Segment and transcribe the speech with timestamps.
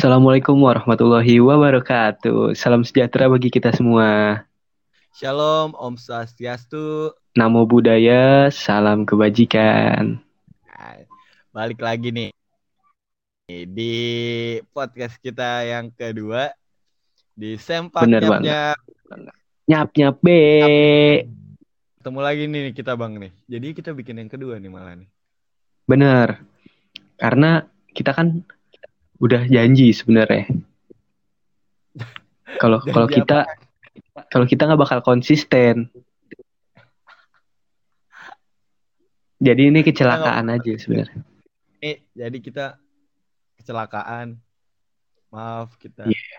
[0.00, 2.56] Assalamualaikum warahmatullahi wabarakatuh.
[2.56, 4.40] Salam sejahtera bagi kita semua.
[5.12, 7.12] Shalom, Om Swastiastu.
[7.36, 10.16] Namo Buddhaya, salam kebajikan.
[10.64, 11.04] Nah,
[11.52, 12.32] balik lagi nih
[13.68, 13.96] di
[14.72, 16.48] podcast kita yang kedua
[17.36, 18.40] di Sempak Bener Nyap.
[18.40, 18.78] Nyap.
[19.68, 20.40] Nyap nyap be.
[22.00, 23.32] Ketemu lagi nih kita bang nih.
[23.52, 25.12] Jadi kita bikin yang kedua nih malah nih.
[25.84, 26.40] Bener.
[27.20, 28.48] Karena kita kan
[29.20, 30.48] udah janji sebenarnya.
[32.58, 33.46] Kalau kalau kita
[34.32, 35.92] kalau kita nggak bakal konsisten.
[39.40, 41.24] Jadi ini kecelakaan aja sebenarnya.
[41.80, 42.76] Eh, jadi kita
[43.56, 44.36] kecelakaan.
[45.32, 46.04] Maaf kita.
[46.04, 46.36] Iya.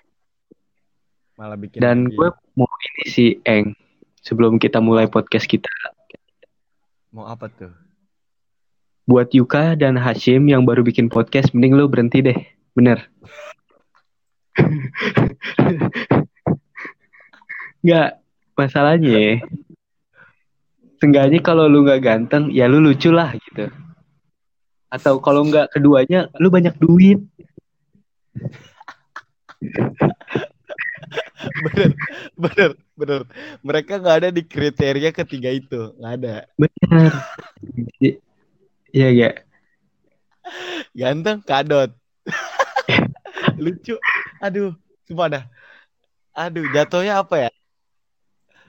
[1.40, 2.13] Malah bikin Dan lagi.
[2.13, 3.74] gue mau ini sih Eng.
[4.21, 5.65] Sebelum kita mulai podcast kita,
[7.09, 7.74] mau apa tuh?
[9.09, 12.37] buat Yuka dan Hashim yang baru bikin podcast, mending lu berhenti deh.
[12.72, 13.12] Bener.
[17.82, 18.10] Nggak,
[18.54, 19.41] masalahnya
[21.02, 23.74] Seenggaknya kalau lu nggak ganteng, ya lu lucu lah gitu.
[24.94, 27.18] Atau kalau nggak keduanya, lu banyak duit.
[31.66, 31.90] bener,
[32.38, 33.22] bener, bener.
[33.66, 36.46] Mereka nggak ada di kriteria ketiga itu, nggak ada.
[36.54, 37.12] Bener.
[38.94, 39.30] Iya, iya.
[40.94, 41.98] Ganteng, kadot.
[43.57, 43.96] Lucu.
[44.40, 44.76] Aduh,
[45.07, 45.44] sumpah dah.
[46.32, 47.52] Aduh, jatuhnya apa ya?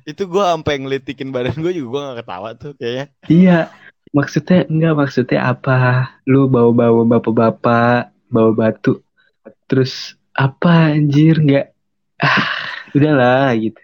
[0.03, 3.07] Itu gue sampai ngelitikin badan gue juga gue gak ketawa tuh kayaknya.
[3.31, 3.59] Iya,
[4.11, 5.77] maksudnya enggak maksudnya apa?
[6.27, 8.99] Lu bawa-bawa bapak-bapak, bawa batu.
[9.71, 11.71] Terus apa anjir nggak?
[12.19, 12.51] Ah,
[12.99, 13.83] udahlah gitu.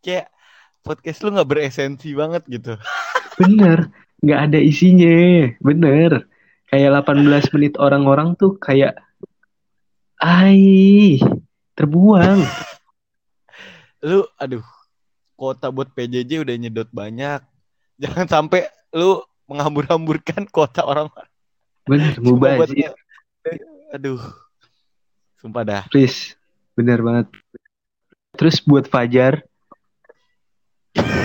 [0.00, 0.32] Kayak
[0.80, 2.80] podcast lu gak beresensi banget gitu.
[3.36, 3.92] Bener,
[4.24, 5.52] nggak ada isinya.
[5.60, 6.24] Bener.
[6.70, 8.96] Kayak 18 menit orang-orang tuh kayak
[10.20, 11.16] ai
[11.74, 12.44] terbuang.
[14.04, 14.64] Lu, aduh,
[15.36, 17.40] kota buat PJJ udah nyedot banyak.
[18.00, 21.08] Jangan sampai lu menghambur-hamburkan kota orang.
[21.88, 22.92] Bener, Cuma buat- mubazir.
[23.96, 24.22] Aduh,
[25.42, 25.82] sumpah dah.
[25.90, 26.38] Please,
[26.78, 27.26] bener banget.
[28.38, 29.42] Terus buat Fajar,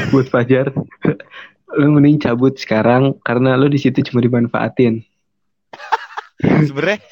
[0.10, 0.74] buat Fajar,
[1.80, 5.06] lu mending cabut sekarang karena lu di situ cuma dimanfaatin.
[6.68, 7.06] sebenarnya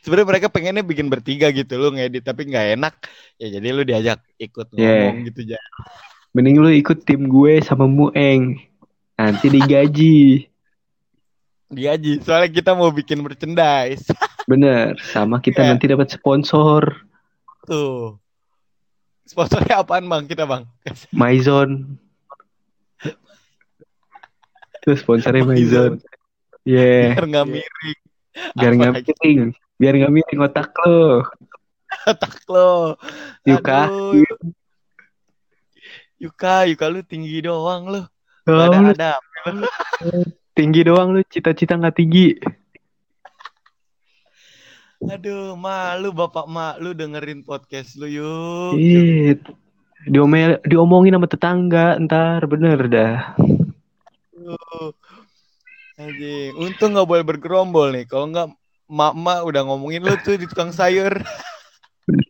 [0.00, 2.94] sebenarnya mereka pengennya bikin bertiga gitu lu ngedit tapi nggak enak
[3.36, 5.10] ya jadi lu diajak ikut Yeah.
[5.10, 5.62] ngomong gitu ya
[6.34, 8.58] Mending lu ikut tim gue sama Mueng.
[9.14, 10.50] Nanti digaji.
[11.70, 14.10] digaji soalnya kita mau bikin merchandise
[14.50, 15.68] Bener, sama kita Iya.
[15.70, 17.06] nanti dapat sponsor
[17.64, 18.18] tuh
[19.22, 20.66] sponsornya apaan bang kita bang
[21.14, 21.96] Maison.
[24.82, 25.96] Tuh sponsornya Maison.
[26.64, 27.98] Yeah, biar nggak miring
[28.56, 29.38] biar nggak miring,
[29.80, 31.22] biar nggak miring otak lo.
[32.10, 32.94] otak lo
[33.46, 33.90] Yuka.
[36.18, 38.02] Yuka Yuka lu tinggi doang lu
[38.44, 39.12] Oh, ada ada
[40.52, 42.36] tinggi doang lu, cita-cita nggak tinggi.
[45.04, 49.36] aduh malu bapak mak lu dengerin podcast lu yuk Iya.
[50.04, 53.16] Diomel, diomongin sama tetangga ntar bener dah.
[54.36, 54.92] Aduh.
[55.96, 58.04] Anjing, untung nggak boleh bergerombol nih.
[58.04, 58.52] Kalau nggak,
[58.86, 61.12] mak-mak udah ngomongin lu tuh di tukang sayur.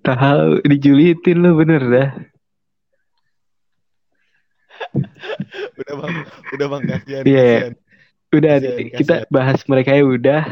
[0.00, 2.08] Tahu dijulitin lu bener dah.
[5.74, 6.14] udah bang,
[6.54, 7.22] udah bang kasihan.
[7.24, 7.42] Iya.
[7.42, 7.72] kasihan.
[8.34, 8.98] Udah Kasihan, deh, kasihan.
[8.98, 10.42] kita bahas mereka ya udah.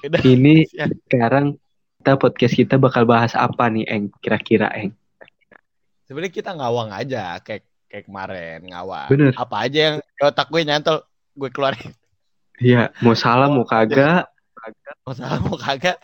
[0.00, 0.90] Udah, Ini kasihan.
[1.06, 1.46] sekarang
[2.00, 4.08] kita podcast kita bakal bahas apa nih, Eng?
[4.18, 4.94] Kira-kira, Eng?
[6.06, 9.06] Sebenarnya kita ngawang aja kayak kayak kemarin ngawang.
[9.06, 9.32] Bener.
[9.34, 10.96] Apa aja yang otak gue nyantol
[11.34, 11.92] gue keluarin.
[12.58, 14.28] Iya, mau salah mau kagak,
[15.10, 15.98] Mau salah mau kagak.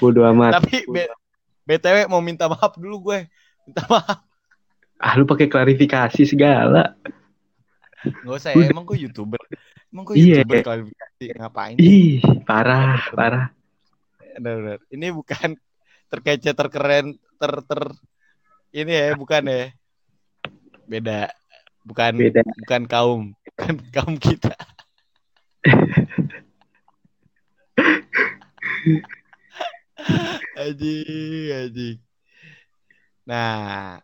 [0.00, 0.64] bodo amat.
[0.64, 1.12] Tapi B-
[1.68, 3.28] BTW mau minta maaf dulu gue.
[3.68, 4.24] Minta maaf.
[4.96, 6.96] Ah, lu pakai klarifikasi segala.
[8.24, 9.36] Nggak usah ya, emang gue YouTuber.
[9.92, 10.40] Emang gue Iya.
[10.40, 11.76] YouTuber klarifikasi ngapain?
[11.76, 13.52] Ih, parah, parah.
[14.40, 14.80] Benar-benar.
[14.88, 15.52] Ini bukan
[16.08, 17.80] terkece terkeren ter ter
[18.72, 19.76] ini ya bukan ya.
[20.88, 21.28] Beda.
[21.84, 22.40] Bukan Beda.
[22.64, 24.56] bukan kaum, bukan kaum kita.
[30.58, 30.96] Aji,
[31.52, 31.90] aji.
[33.28, 34.00] Nah,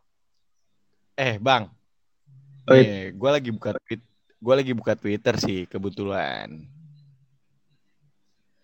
[1.16, 1.70] eh bang,
[2.68, 4.02] nih gue lagi buka tweet,
[4.36, 6.68] gue lagi buka Twitter sih kebetulan.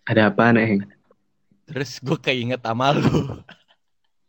[0.05, 0.83] Ada apaan, Eng?
[1.71, 3.41] Terus gue keinget sama lu.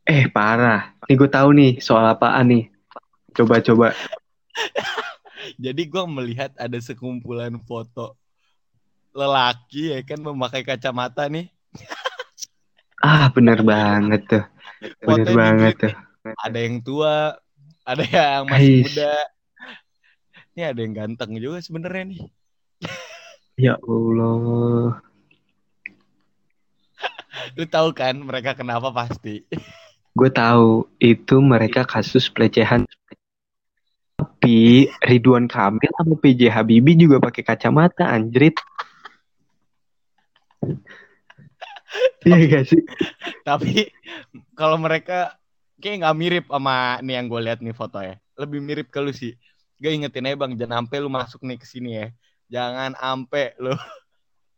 [0.06, 0.94] Eh, parah.
[1.10, 2.63] Nih gue tahu nih soal apaan nih.
[3.33, 3.98] Coba-coba.
[5.57, 8.13] Jadi gue melihat ada sekumpulan foto
[9.12, 11.50] lelaki ya kan memakai kacamata nih.
[13.01, 14.44] Ah, bener banget tuh.
[15.01, 15.94] Fotonya banget tuh.
[16.21, 16.36] nih.
[16.38, 17.33] Ada yang tua,
[17.81, 18.86] ada yang masih Ais.
[18.94, 19.13] muda.
[20.53, 22.21] Ini ada yang ganteng juga sebenarnya nih.
[23.59, 25.03] Ya Allah.
[27.53, 29.45] Lu tahu kan mereka kenapa pasti?
[30.18, 32.83] Gue tahu itu mereka kasus pelecehan.
[34.18, 38.57] Tapi Ridwan Kamil sama PJ Habibie juga pakai kacamata anjrit.
[42.27, 42.81] Iya gak sih?
[43.43, 43.89] Tapi
[44.55, 45.35] kalau mereka
[45.81, 48.15] kayak nggak mirip sama nih yang gue lihat nih foto ya.
[48.38, 49.33] Lebih mirip ke lu sih.
[49.81, 52.07] Gue ingetin aja bang, jangan sampai lu masuk nih ke sini ya.
[52.51, 53.73] Jangan sampai lu.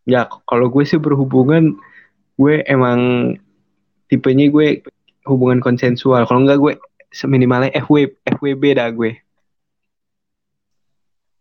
[0.03, 1.79] Ya kalau gue sih berhubungan
[2.35, 2.99] gue emang
[4.11, 4.83] tipenya gue
[5.23, 6.27] hubungan konsensual.
[6.27, 6.73] Kalau enggak gue
[7.07, 9.15] seminimalnya FW FWB dah gue.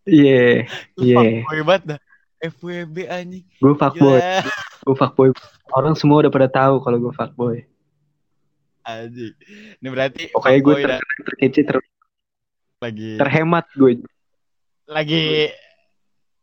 [0.07, 1.43] Iya, Lu iya.
[1.43, 2.01] fuckboy banget dah.
[2.43, 3.45] FWB anjing.
[3.59, 4.47] Gue fuckboy, Gila.
[4.83, 5.31] Gue fuckboy.
[5.73, 7.57] Orang semua udah pada tahu kalau gue fuckboy.
[8.83, 9.35] Anjing.
[9.79, 10.93] Ini berarti Pokoknya gue ter
[11.23, 11.87] terkece, ter-
[12.83, 14.03] lagi terhemat gue.
[14.91, 15.49] lagi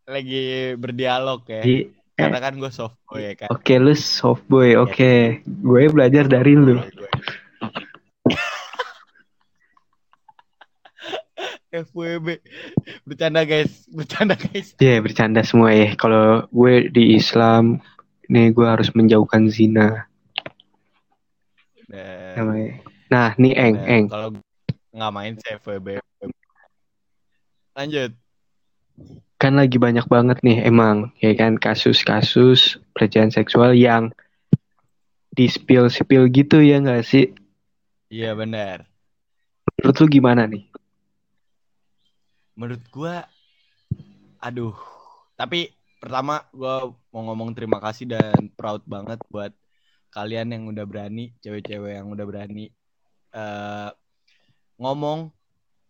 [0.07, 0.43] lagi
[0.79, 1.61] berdialog ya.
[1.61, 3.47] Jadi, Karena kan gue soft boy ya kan.
[3.51, 5.43] oke lu soft boy, oke.
[5.43, 6.79] Gue belajar dari lu.
[11.69, 12.27] FWB.
[13.07, 14.73] Bercanda guys, bercanda guys.
[14.81, 15.93] Iya bercanda semua ya.
[15.93, 17.77] Kalau gue di Islam,
[18.29, 20.05] nih gue harus menjauhkan zina.
[21.89, 22.69] Dan, namanya.
[23.09, 24.05] Nah, nih eng, dan eng.
[24.05, 24.29] Kalau
[24.93, 25.87] nggak main FWB.
[27.73, 28.11] Lanjut.
[29.39, 34.13] Kan lagi banyak banget nih emang, ya kan kasus-kasus pelecehan seksual yang
[35.33, 37.31] di spill-spill gitu ya nggak sih?
[38.11, 38.83] Iya benar.
[39.79, 40.67] Menurut lu gimana nih?
[42.59, 43.23] Menurut gua
[44.43, 44.75] aduh.
[45.39, 45.71] Tapi
[46.03, 49.53] pertama gua mau ngomong terima kasih dan proud banget buat
[50.09, 52.73] kalian yang udah berani, cewek-cewek yang udah berani
[53.29, 53.89] eh
[54.79, 55.29] ngomong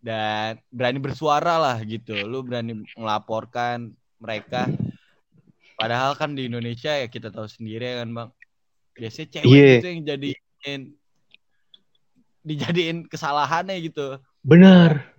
[0.03, 2.15] dan berani bersuara lah gitu.
[2.27, 4.67] Lu berani melaporkan mereka.
[5.79, 8.29] Padahal kan di Indonesia ya kita tahu sendiri ya kan, Bang.
[8.95, 9.75] Biasanya cewek Iya.
[9.79, 10.81] itu yang jadiin
[12.43, 15.11] dijadiin kesalahannya gitu Benar.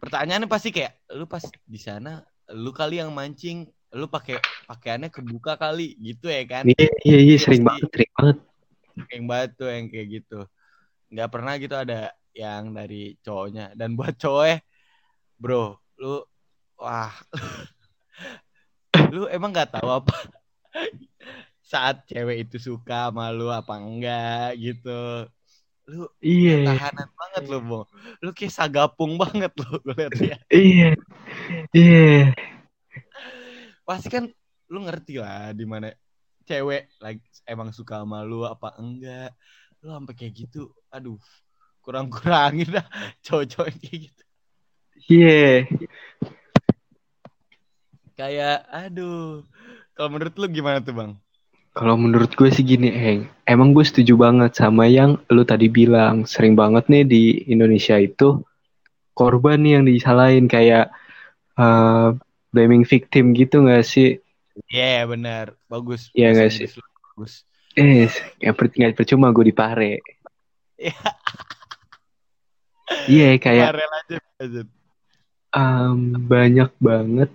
[0.00, 4.36] pertanyaannya pasti kayak lu pas di sana lu kali yang mancing lu pakai
[4.66, 6.64] pakaiannya kebuka kali gitu ya kan?
[6.66, 8.36] Iya, iya, iya, Pasti sering banget, sering banget.
[9.12, 10.38] yang banget tuh yang kayak gitu.
[11.12, 11.98] Nggak pernah gitu ada
[12.34, 13.64] yang dari cowoknya.
[13.78, 14.58] Dan buat cowok
[15.36, 16.24] bro lu
[16.80, 17.12] wah.
[19.14, 20.12] Lu emang nggak tahu apa
[21.72, 25.28] saat cewek itu suka sama lu apa enggak gitu.
[25.86, 27.80] Lu Iya, tahanan banget lu bro
[28.24, 30.36] lu kayak sagapung banget lu gue liat ya.
[30.50, 30.88] Iya,
[31.76, 32.34] iya.
[33.86, 34.24] Pasti kan
[34.66, 35.94] lu ngerti lah di mana
[36.44, 39.30] cewek lagi emang suka sama lu apa enggak
[39.82, 41.18] lu sampai kayak gitu aduh
[41.80, 42.86] kurang kurangin dah
[43.24, 44.22] cowok-cowok kayak gitu
[45.06, 45.68] Iya.
[48.16, 49.44] kayak aduh
[49.94, 51.12] kalau menurut lu gimana tuh bang
[51.76, 53.28] Kalau menurut gue sih gini, Eng.
[53.44, 56.24] Emang gue setuju banget sama yang lu tadi bilang.
[56.24, 57.22] Sering banget nih di
[57.52, 58.40] Indonesia itu
[59.12, 60.88] korban nih yang disalahin kayak
[61.60, 62.08] eh,
[62.56, 64.16] blaming victim gitu gak sih?
[64.72, 66.66] Iya benar bagus Iya Bahasa nggak sih?
[67.12, 67.32] Bagus
[67.76, 68.08] Eh,
[68.40, 70.00] nggak per, nggak percuma gue dipare.
[70.80, 70.96] Iya.
[73.06, 74.66] Iya, kayak Kemarin aja lanjut.
[75.52, 77.30] em, banyak banget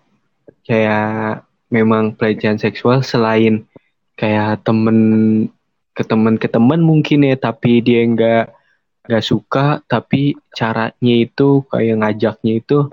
[0.63, 3.67] kayak memang pelecehan seksual selain
[4.15, 4.97] kayak temen
[5.91, 8.43] ke temen ke temen mungkin ya tapi dia nggak
[9.11, 12.87] nggak suka tapi caranya itu kayak ngajaknya itu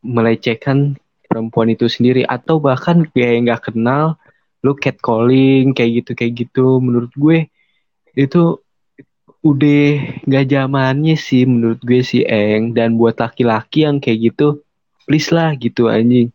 [0.00, 0.96] melecehkan
[1.34, 2.22] perempuan itu sendiri.
[2.22, 4.14] Atau bahkan kayak nggak kenal
[4.62, 6.78] lu catcalling kayak gitu kayak gitu.
[6.78, 7.50] Menurut gue
[8.14, 8.62] itu
[9.42, 9.84] udah
[10.24, 12.70] nggak zamannya sih menurut gue sih Eng.
[12.70, 14.62] Dan buat laki-laki yang kayak gitu
[15.10, 16.30] please lah gitu anjing.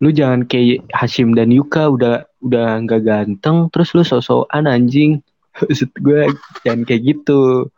[0.00, 5.20] Lu jangan kayak Hashim dan Yuka udah udah nggak ganteng terus lu sosokan anjing.
[5.60, 6.32] Maksud gue
[6.64, 7.68] jangan kayak gitu.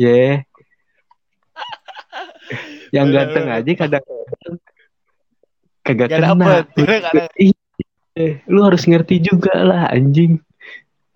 [0.00, 0.48] Ya.
[2.90, 4.04] Yang Bener, ganteng aja kadang
[5.90, 6.46] kagak Gak kena.
[6.78, 7.30] Dapet Gak.
[7.36, 10.38] Iya, lu harus ngerti juga lah anjing.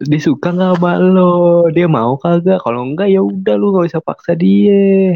[0.03, 1.71] Dia suka nggak sama lo?
[1.71, 2.61] Dia mau kagak?
[2.63, 5.15] Kalau enggak ya udah lu nggak usah paksa dia.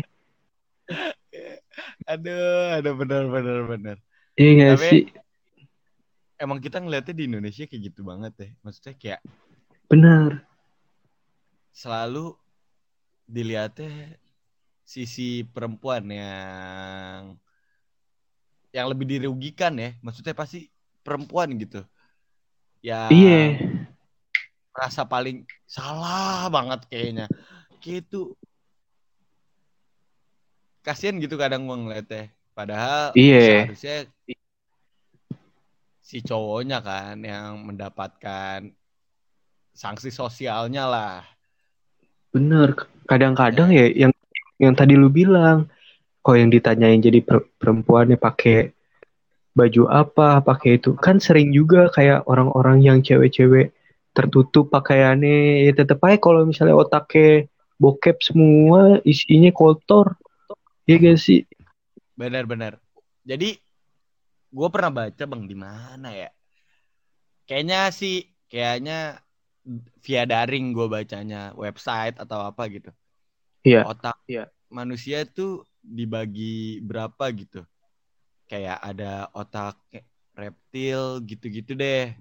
[2.08, 3.96] Aduh aduh benar benar benar
[4.32, 5.02] iya Tapi- sih?
[6.40, 9.20] emang kita ngeliatnya di Indonesia kayak gitu banget deh maksudnya kayak
[9.92, 10.46] benar
[11.74, 12.32] selalu
[13.28, 14.16] dilihatnya
[14.86, 17.36] sisi perempuan yang
[18.72, 19.94] yang lebih dirugikan ya.
[20.04, 20.68] Maksudnya pasti
[21.02, 21.82] perempuan gitu.
[22.84, 23.58] Ya iya.
[24.70, 27.26] merasa paling salah banget kayaknya.
[27.82, 28.34] Gitu
[30.88, 32.32] kasian gitu kadang gue ngeliatnya.
[32.56, 33.68] Padahal Iya.
[33.68, 33.96] seharusnya
[36.00, 38.72] si cowoknya kan yang mendapatkan
[39.76, 41.20] sanksi sosialnya lah.
[42.32, 42.72] Bener,
[43.04, 44.12] kadang-kadang ya yang
[44.56, 45.68] yang tadi lu bilang,
[46.28, 48.76] kok yang ditanyain jadi per- perempuannya pakai
[49.56, 53.72] baju apa, pakai itu, kan sering juga kayak orang-orang yang cewek-cewek
[54.12, 57.48] tertutup pakaiannya, ya tetep aja kalau misalnya otaknya
[57.80, 60.20] bokep semua, isinya kotor,
[60.84, 61.48] ya gak sih?
[62.18, 62.82] benar-benar
[63.22, 63.54] jadi
[64.50, 66.28] gue pernah baca bang di mana ya
[67.46, 68.14] kayaknya sih
[68.50, 69.22] kayaknya
[70.04, 72.90] via daring gue bacanya website atau apa gitu
[73.62, 73.84] Iya.
[73.84, 74.48] otak Iya.
[74.72, 77.64] manusia tuh dibagi berapa gitu.
[78.48, 79.76] Kayak ada otak
[80.36, 82.12] reptil gitu-gitu deh.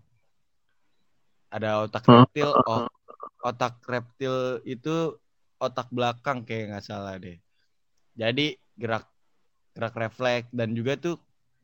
[1.51, 2.23] Ada otak Hah?
[2.27, 2.49] reptil
[3.43, 5.15] otak reptil itu
[5.61, 7.37] otak belakang kayak nggak salah deh.
[8.17, 9.05] Jadi gerak
[9.77, 11.15] gerak refleks dan juga tuh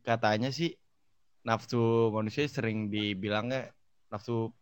[0.05, 0.77] katanya sih
[1.43, 3.73] nafsu manusia sering dibilangnya
[4.07, 4.53] nafsu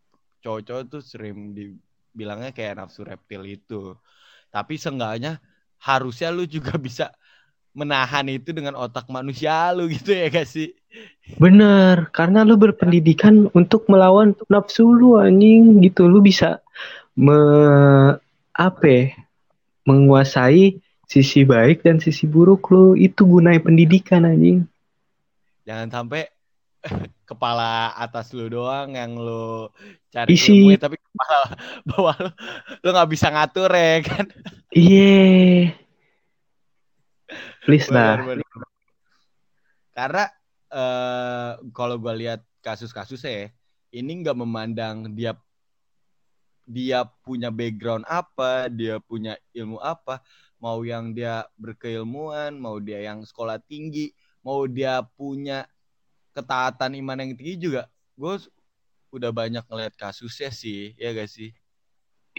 [0.41, 3.93] cowok-cowok tuh sering dibilangnya kayak nafsu reptil itu.
[4.49, 5.37] Tapi seenggaknya
[5.81, 7.11] harusnya lu juga bisa
[7.71, 10.71] menahan itu dengan otak manusia lu gitu ya gak sih
[11.39, 16.03] Bener, karena lu berpendidikan untuk melawan nafsu lu anjing gitu.
[16.03, 16.59] Lu bisa
[17.15, 17.39] me
[18.55, 19.03] apa ya,
[19.87, 22.93] menguasai sisi baik dan sisi buruk lu.
[22.97, 24.67] Itu gunanya pendidikan anjing.
[25.61, 26.25] jangan sampai
[27.29, 29.69] kepala atas lu doang yang lu
[30.09, 30.51] cari Isi.
[30.51, 31.37] ilmunya tapi kepala
[31.89, 32.31] bawah lu
[32.81, 34.25] lu nggak bisa ngatur ya kan
[34.71, 35.75] Iya.
[37.63, 38.17] Please lah.
[38.21, 38.43] benar.
[39.91, 40.25] Karena
[40.71, 43.47] eh, kalau gue lihat kasus-kasusnya ya,
[43.91, 45.35] ini nggak memandang dia
[46.65, 50.23] dia punya background apa, dia punya ilmu apa,
[50.61, 55.67] mau yang dia berkeilmuan, mau dia yang sekolah tinggi, mau dia punya
[56.31, 58.39] ketaatan iman yang tinggi juga, gue
[59.11, 61.51] udah banyak ngeliat kasusnya sih, ya gak sih?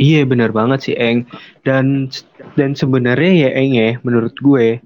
[0.01, 1.29] Iya benar banget sih Eng.
[1.61, 2.09] Dan
[2.57, 4.81] dan sebenarnya ya Eng ya, menurut gue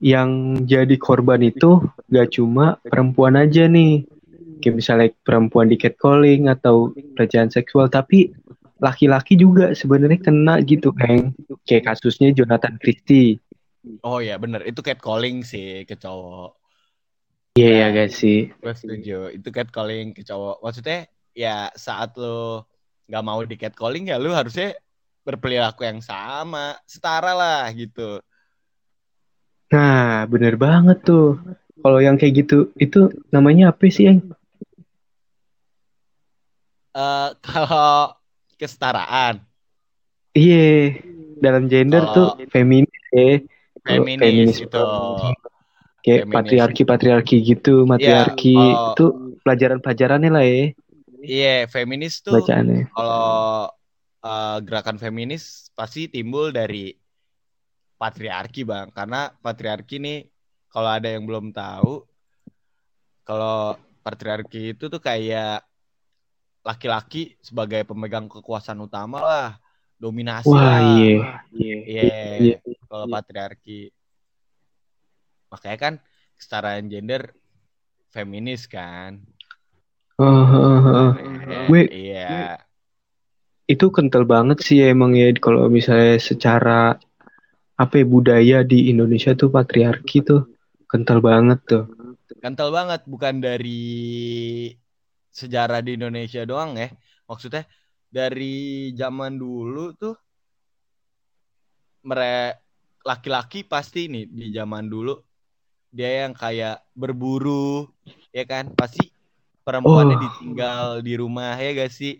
[0.00, 1.80] yang jadi korban itu
[2.12, 4.04] gak cuma perempuan aja nih.
[4.60, 8.32] Kayak misalnya perempuan di catcalling atau pelecehan seksual, tapi
[8.80, 11.36] laki-laki juga sebenarnya kena gitu Eng.
[11.68, 13.40] Kayak kasusnya Jonathan Christie.
[14.02, 16.56] Oh ya bener, itu catcalling sih ke cowok.
[17.56, 18.52] Iya ya guys sih.
[18.60, 19.32] Gue setuju.
[19.32, 20.60] Itu catcalling ke cowok.
[20.60, 22.68] Maksudnya ya saat lo
[23.06, 24.74] nggak mau di catcalling ya lu harusnya
[25.24, 28.20] berperilaku yang sama, setara lah gitu.
[29.66, 31.40] Nah, bener banget tuh.
[31.82, 34.20] Kalau yang kayak gitu, itu namanya apa sih, Eng?
[36.96, 38.14] Eh kalau
[38.56, 39.44] kesetaraan,
[40.36, 40.92] Iya,
[41.40, 43.40] dalam gender Kalau- tuh feminis ya.
[43.80, 44.82] Kalau feminis itu.
[46.04, 46.34] Kayak feminis.
[46.36, 48.52] patriarki-patriarki gitu, matriarki.
[48.54, 49.04] kalau- Itu
[49.42, 50.64] pelajaran-pelajarannya lah ya,
[51.26, 52.92] Iya, feminis tuh bacaannya.
[52.92, 53.72] kalau
[54.22, 56.90] eh, gerakan feminis pasti timbul dari
[57.96, 58.92] patriarki, Bang.
[58.92, 60.18] Karena patriarki nih
[60.70, 62.04] kalau ada yang belum tahu,
[63.26, 63.74] kalau
[64.04, 65.64] patriarki itu tuh kayak
[66.62, 69.50] laki-laki sebagai pemegang kekuasaan utama lah,
[69.98, 70.78] dominasi Wah, lah.
[71.54, 71.78] iya.
[71.86, 72.10] Iya,
[72.42, 72.56] Iya.
[72.90, 73.90] kalau patriarki.
[75.50, 75.94] Makanya kan
[76.36, 77.32] kesetaraan gender
[78.10, 79.22] feminis kan.
[80.18, 81.12] Oh, oh.
[81.70, 82.60] Gue- Iya.
[83.66, 86.98] Itu kental banget sih emang ya kalau misalnya secara
[87.76, 90.48] apa ya, budaya di Indonesia tuh patriarki tuh
[90.88, 91.84] kental banget tuh.
[92.40, 93.84] Kental banget bukan dari
[95.30, 96.88] sejarah di Indonesia doang ya.
[97.28, 97.68] Maksudnya
[98.08, 100.16] dari zaman dulu tuh
[102.06, 102.62] mere
[103.02, 105.14] laki-laki pasti nih di zaman dulu
[105.90, 107.86] dia yang kayak berburu
[108.30, 109.10] ya kan pasti
[109.66, 110.22] perempuannya Oh.
[110.22, 112.14] ditinggal di rumah ya gak sih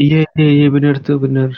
[0.00, 1.52] Iya, iya, iya bener tuh, bener.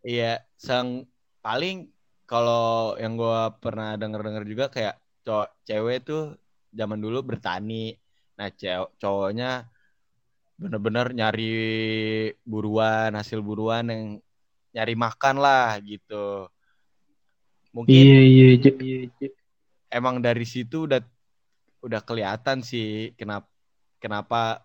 [0.00, 1.04] Iya, sang
[1.44, 1.92] paling
[2.30, 4.94] kalau yang gua pernah denger-denger juga kayak
[5.26, 6.22] cowok cewek tuh
[6.78, 7.94] zaman dulu bertani.
[8.38, 9.46] Nah, cewek cowoknya
[10.60, 11.42] bener-bener nyari
[12.46, 14.04] buruan, hasil buruan yang
[14.74, 16.48] nyari makan lah gitu.
[17.72, 19.36] Mungkin Iya, iya, j-
[19.92, 21.00] emang dari situ udah
[21.82, 23.48] udah kelihatan sih kenapa
[24.02, 24.62] kenapa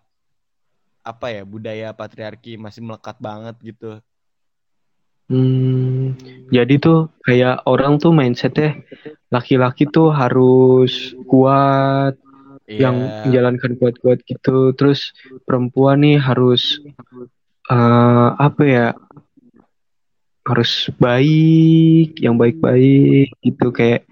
[1.02, 3.98] apa ya budaya patriarki masih melekat banget gitu.
[5.28, 6.16] Hmm,
[6.48, 8.80] jadi tuh kayak orang tuh mindsetnya
[9.28, 12.16] laki-laki tuh harus kuat,
[12.68, 13.28] yang Iya.
[13.28, 14.72] menjalankan kuat-kuat gitu.
[14.72, 15.12] Terus
[15.44, 16.80] perempuan nih harus
[17.68, 18.86] uh, apa ya
[20.48, 24.08] harus baik, yang baik-baik gitu kayak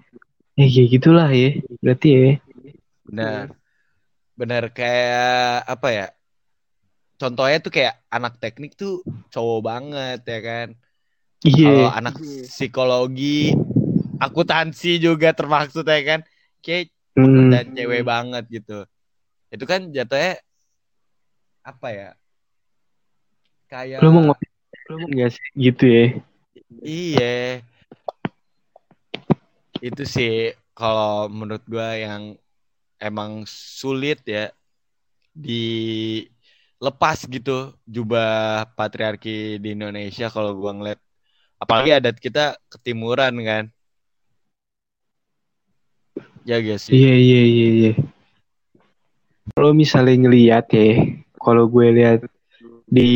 [0.57, 1.49] eh kayak gitulah ya
[1.81, 2.21] berarti ya.
[3.09, 3.45] Benar.
[4.37, 6.07] Benar kayak apa ya?
[7.17, 9.01] Contohnya tuh kayak anak teknik tuh
[9.33, 10.67] cowok banget ya kan.
[11.45, 11.69] Iya.
[11.69, 12.15] Kalau anak
[12.49, 13.53] psikologi,
[14.17, 16.21] akuntansi juga termaksud ya kan.
[16.61, 17.49] Kayak Hmm.
[17.49, 18.85] dan cewek banget gitu.
[19.49, 20.37] Itu kan jatuhnya
[21.65, 22.09] apa ya?
[23.65, 24.45] Kayak Lu mau ngopi
[24.87, 26.05] lu mau nggak sih gitu ya?
[26.85, 27.65] Iya.
[29.81, 32.37] Itu sih kalau menurut gua yang
[33.01, 34.53] emang sulit ya
[35.33, 41.01] dilepas gitu jubah patriarki di Indonesia kalau gua ngeliat
[41.57, 43.63] apalagi adat kita ketimuran kan.
[46.47, 46.95] Ya guys sih.
[46.95, 47.93] Iya iya iya iya.
[49.51, 52.19] Kalau misalnya ngelihat ya, kalau gue lihat
[52.87, 53.11] di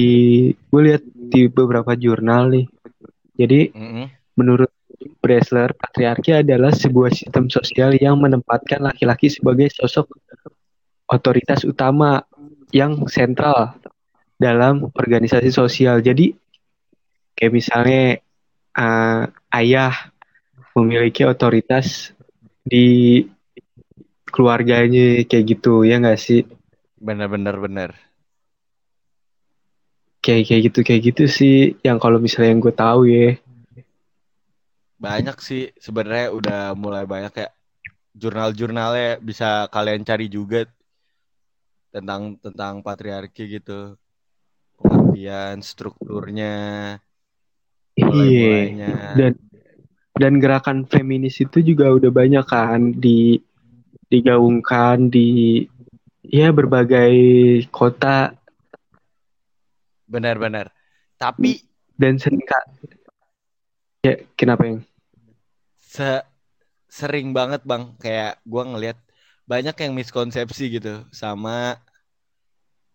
[0.52, 2.66] gue lihat di beberapa jurnal nih.
[3.40, 4.06] Jadi Mm-mm.
[4.36, 4.72] menurut
[5.22, 10.12] Bresler, patriarki adalah sebuah sistem sosial yang menempatkan laki-laki sebagai sosok
[11.10, 12.22] otoritas utama
[12.70, 13.80] yang sentral
[14.38, 16.02] dalam organisasi sosial.
[16.02, 16.34] Jadi
[17.38, 18.04] kayak misalnya
[18.76, 19.94] uh, ayah
[20.76, 22.16] memiliki otoritas
[22.64, 23.20] di
[24.32, 26.48] keluarganya kayak gitu ya nggak sih?
[26.96, 27.90] Bener-bener bener.
[30.22, 33.36] Kayak kayak gitu kayak gitu sih yang kalau misalnya yang gue tahu ya.
[35.02, 37.54] Banyak sih sebenarnya udah mulai banyak kayak
[38.14, 40.70] jurnal-jurnalnya bisa kalian cari juga
[41.90, 43.98] tentang tentang patriarki gitu.
[44.78, 46.56] Pengertian, strukturnya.
[47.98, 49.18] Mulai-mulainya.
[49.18, 49.34] Dan
[50.16, 53.42] dan gerakan feminis itu juga udah banyak kan di
[54.12, 55.64] digaungkan di
[56.28, 57.16] ya berbagai
[57.72, 58.36] kota
[60.12, 60.68] Benar-benar.
[61.16, 61.64] Tapi
[61.96, 62.66] dan sering kak
[64.04, 64.80] ya kenapa yang
[65.80, 66.20] se
[66.92, 69.00] sering banget bang kayak gua ngelihat
[69.48, 71.80] banyak yang miskonsepsi gitu sama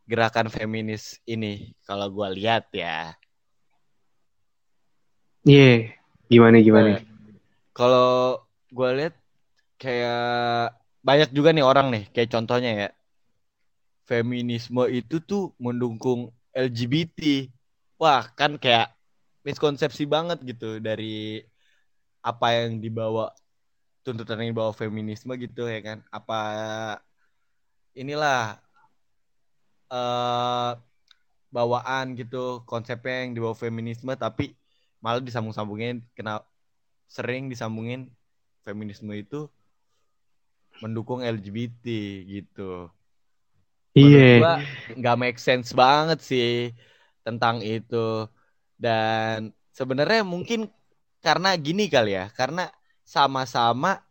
[0.04, 3.16] gerakan feminis ini kalau gua lihat ya.
[5.46, 5.94] Iya
[6.32, 7.02] gimana gimana Eh,
[7.76, 8.40] Kalau
[8.72, 9.14] gua lihat
[9.78, 10.74] kayak
[11.06, 12.88] banyak juga nih orang nih kayak contohnya ya
[14.06, 17.50] feminisme itu tuh mendukung LGBT.
[18.00, 18.94] Wah, kan kayak
[19.42, 21.42] miskonsepsi banget gitu dari
[22.22, 23.30] apa yang dibawa
[24.06, 25.98] tuntutan yang dibawa feminisme gitu ya kan.
[26.14, 26.40] Apa
[27.98, 28.62] inilah
[29.90, 30.70] eh
[31.54, 34.52] bawaan gitu konsepnya yang dibawa feminisme tapi
[35.06, 36.42] malah disambung-sambungin kena
[37.06, 38.10] sering disambungin
[38.66, 39.46] feminisme itu
[40.82, 41.86] mendukung LGBT
[42.26, 42.90] gitu.
[43.94, 44.54] Iya gua
[44.98, 46.74] nggak make sense banget sih
[47.22, 48.26] tentang itu.
[48.74, 50.66] Dan sebenarnya mungkin
[51.22, 52.66] karena gini kali ya, karena
[53.06, 54.02] sama-sama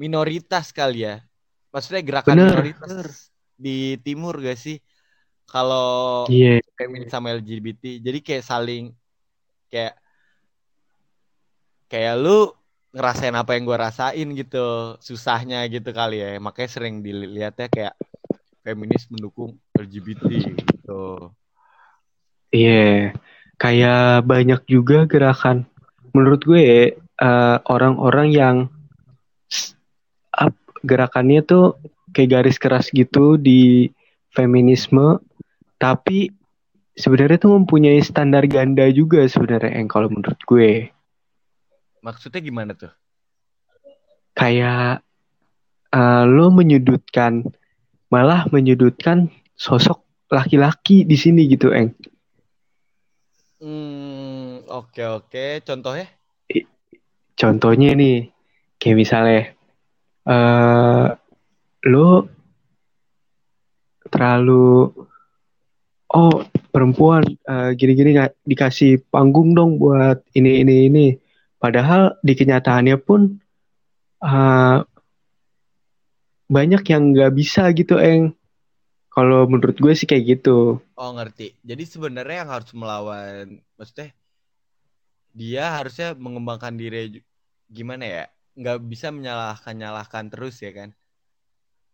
[0.00, 1.20] minoritas kali ya.
[1.68, 2.48] Maksudnya gerakan Bener.
[2.48, 4.80] minoritas di timur gak sih?
[5.44, 8.90] Kalau iya feminis sama LGBT, jadi kayak saling
[9.68, 9.94] kayak
[11.90, 12.52] kayak lu
[12.94, 16.38] ngerasain apa yang gua rasain gitu, susahnya gitu kali ya.
[16.38, 17.94] Makanya sering dilihatnya kayak
[18.64, 21.30] feminis mendukung LGBT gitu.
[22.54, 23.12] iya
[23.58, 25.66] kayak banyak juga gerakan
[26.14, 28.56] menurut gue eh, orang-orang yang
[30.30, 31.76] ap- gerakannya tuh
[32.14, 33.90] kayak garis keras gitu di
[34.30, 35.18] feminisme
[35.82, 36.30] tapi
[36.94, 40.93] sebenarnya tuh mempunyai standar ganda juga sebenarnya yang kalau menurut gue
[42.04, 42.92] Maksudnya gimana tuh?
[44.34, 45.00] kayak
[45.94, 47.46] eh, lo menyudutkan
[48.10, 51.94] malah menyudutkan sosok laki-laki di sini gitu eng
[53.62, 55.44] Hmm, oke oke.
[55.64, 56.06] Contohnya?
[57.34, 58.30] contohnya nih
[58.78, 59.40] kayak misalnya
[60.30, 61.06] eh
[61.90, 62.08] lo
[64.12, 64.90] terlalu
[66.14, 66.34] oh
[66.72, 71.06] perempuan eh, gini-gini nggak dikasih panggung dong buat ini ini ini
[71.64, 73.20] padahal di kenyataannya pun
[74.20, 74.78] eh,
[76.54, 78.22] banyak yang nggak bisa gitu eng
[79.14, 80.58] kalau menurut gue sih kayak gitu
[81.00, 81.46] Oh ngerti.
[81.68, 83.46] Jadi sebenarnya yang harus melawan,
[83.78, 84.08] maksudnya
[85.40, 87.22] dia harusnya mengembangkan diri
[87.76, 88.24] gimana ya?
[88.60, 90.90] Nggak bisa menyalahkan nyalahkan terus ya kan?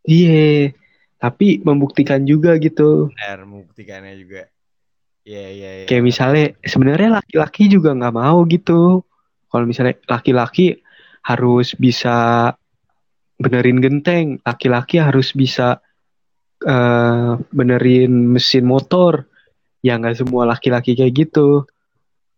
[0.09, 0.73] iya
[1.21, 4.43] tapi membuktikan juga gitu Benar, membuktikannya juga.
[5.29, 5.87] Iya iya iya.
[5.89, 9.05] kayak misalnya sebenarnya laki-laki juga nggak mau gitu
[9.51, 10.79] kalau misalnya laki-laki
[11.27, 12.49] harus bisa
[13.37, 15.83] benerin genteng laki-laki harus bisa
[16.65, 19.29] eh, benerin mesin motor
[19.85, 21.65] ya nggak semua laki-laki kayak gitu.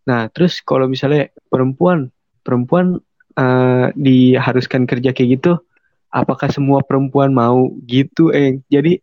[0.03, 2.11] Nah, terus kalau misalnya perempuan,
[2.43, 2.99] perempuan
[3.39, 5.63] uh, diharuskan kerja kayak gitu,
[6.11, 8.59] apakah semua perempuan mau gitu, eh?
[8.67, 8.99] Jadi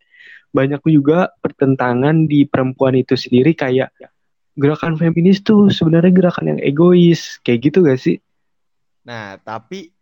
[0.50, 3.94] banyak juga pertentangan di perempuan itu sendiri kayak
[4.58, 8.18] gerakan feminis tuh sebenarnya gerakan yang egois, kayak gitu gak sih?
[9.06, 9.94] Nah, tapi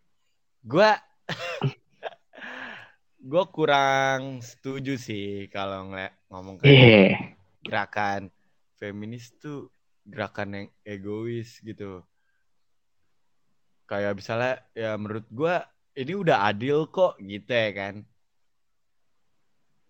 [0.64, 0.90] gue
[3.30, 7.12] gue kurang setuju sih kalau ngeliat ngomong kayak yeah.
[7.60, 8.32] gerakan
[8.80, 9.68] feminis tuh
[10.08, 12.00] gerakan yang egois gitu.
[13.88, 15.54] Kayak misalnya ya menurut gue
[15.98, 17.94] ini udah adil kok gitu ya kan.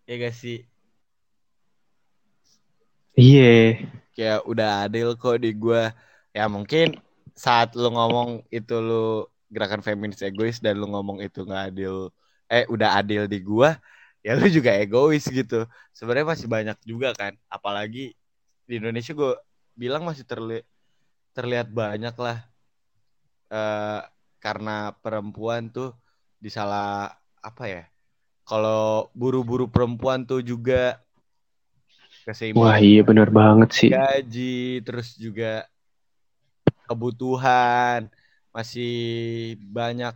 [0.08, 0.64] Ya gak sih?
[3.18, 3.76] Iya.
[3.76, 4.07] Yeah.
[4.18, 5.82] Kayak udah adil kok di gue.
[6.34, 6.98] Ya mungkin
[7.38, 12.10] saat lu ngomong itu lu gerakan feminis egois dan lu ngomong itu nggak adil
[12.50, 13.78] eh udah adil di gua
[14.26, 18.12] ya lu juga egois gitu sebenarnya masih banyak juga kan apalagi
[18.68, 19.38] di Indonesia gua
[19.78, 20.60] bilang masih terli
[21.32, 22.38] terlihat banyak lah
[23.54, 24.02] uh,
[24.42, 25.94] karena perempuan tuh
[26.42, 27.82] disalah apa ya
[28.42, 30.98] kalau buru-buru perempuan tuh juga
[32.28, 35.64] keseimbangan wah iya benar banget sih gaji terus juga
[36.84, 38.12] kebutuhan
[38.52, 40.12] masih banyak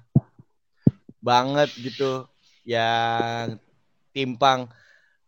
[1.22, 2.27] banget gitu
[2.66, 3.61] yang
[4.11, 4.66] timpang.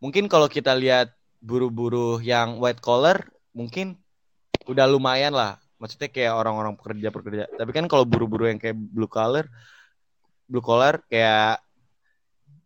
[0.03, 3.23] Mungkin kalau kita lihat buru-buru yang white collar
[3.55, 3.95] mungkin
[4.67, 5.55] udah lumayan lah.
[5.79, 7.47] Maksudnya kayak orang-orang pekerja-pekerja.
[7.55, 9.47] Tapi kan kalau buru-buru yang kayak blue collar
[10.45, 11.63] blue collar kayak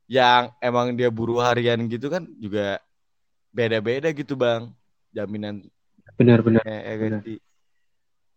[0.10, 2.82] yang emang dia buru harian gitu kan juga
[3.50, 4.74] beda-beda gitu, Bang.
[5.10, 5.66] Jaminan
[6.18, 7.36] benar-benar eh, eh, ganti.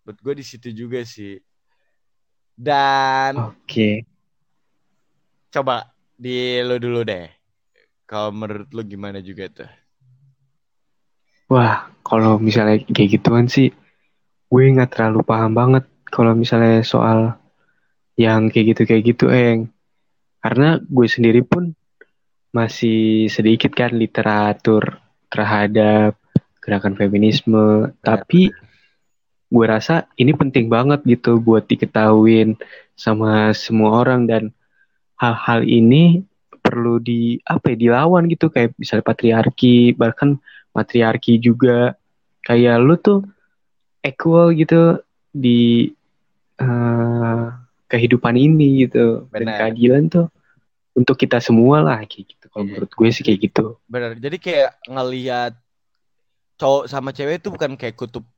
[0.03, 1.37] Buat gue di situ juga sih.
[2.57, 3.57] Dan Oke.
[3.65, 3.95] Okay
[5.53, 7.29] coba di lu dulu deh.
[8.09, 9.71] Kalau menurut lu gimana juga tuh?
[11.53, 13.69] Wah, kalau misalnya kayak gituan sih,
[14.49, 17.37] gue nggak terlalu paham banget kalau misalnya soal
[18.17, 19.69] yang kayak gitu kayak gitu, eng.
[20.41, 21.77] Karena gue sendiri pun
[22.53, 25.02] masih sedikit kan literatur
[25.33, 26.21] terhadap
[26.61, 28.53] gerakan feminisme, tapi
[29.53, 32.57] gue rasa ini penting banget gitu buat diketahuin
[32.97, 34.53] sama semua orang dan
[35.17, 36.25] hal-hal ini
[36.63, 38.53] perlu di apa ya dilawan gitu.
[38.53, 40.37] Kayak misalnya patriarki bahkan
[40.77, 41.97] matriarki juga.
[42.43, 43.21] Kayak lu tuh
[44.03, 44.99] equal gitu
[45.31, 45.91] di
[46.63, 47.51] uh,
[47.91, 49.27] kehidupan ini gitu.
[49.33, 49.49] Bener.
[49.49, 50.27] dan keadilan tuh
[50.93, 52.71] untuk kita semua lah kayak gitu kalau iya.
[52.77, 53.65] menurut gue sih kayak gitu.
[53.89, 55.53] Benar jadi kayak ngelihat
[56.61, 58.29] cowok sama cewek itu bukan kayak kutub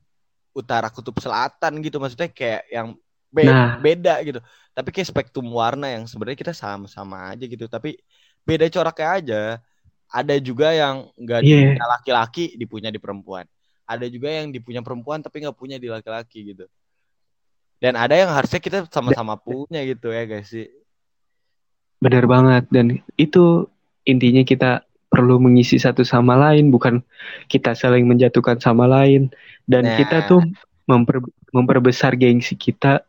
[0.55, 1.99] utara kutub selatan gitu.
[1.99, 2.95] Maksudnya kayak yang
[3.35, 3.77] be nah.
[3.83, 4.39] beda gitu.
[4.71, 7.67] Tapi kayak spektrum warna yang sebenarnya kita sama-sama aja gitu.
[7.67, 7.99] Tapi
[8.47, 9.43] beda coraknya aja.
[10.15, 11.75] Ada juga yang nggak yeah.
[11.75, 13.51] dipunya laki-laki dipunya di perempuan.
[13.85, 16.71] Ada juga yang dipunya perempuan tapi nggak punya di laki-laki gitu.
[17.83, 20.71] Dan ada yang harusnya kita sama-sama punya gitu ya guys sih?
[21.99, 22.65] Benar banget.
[22.71, 23.67] Dan itu
[24.05, 26.99] intinya kita perlu mengisi satu sama lain bukan
[27.47, 29.33] kita saling menjatuhkan sama lain.
[29.65, 29.97] Dan nah.
[29.97, 30.43] kita tuh
[30.89, 33.05] memper, memperbesar gengsi kita.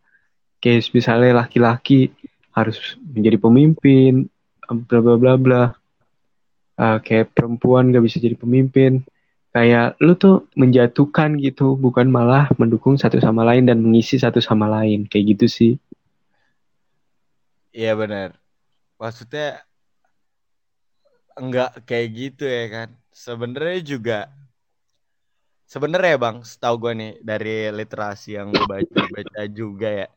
[0.63, 2.09] Kayak misalnya laki-laki
[2.55, 4.31] harus menjadi pemimpin
[4.65, 5.63] bla bla bla bla.
[6.75, 9.03] Uh, kayak perempuan gak bisa jadi pemimpin.
[9.55, 14.67] Kayak lu tuh menjatuhkan gitu bukan malah mendukung satu sama lain dan mengisi satu sama
[14.67, 15.07] lain.
[15.07, 15.73] Kayak gitu sih.
[17.75, 18.45] Iya benar
[18.99, 19.63] maksudnya
[21.35, 22.89] enggak kayak gitu ya kan.
[23.11, 24.19] Sebenarnya juga
[25.65, 30.07] sebenarnya bang setahu gue nih dari literasi yang gue baca baca juga ya.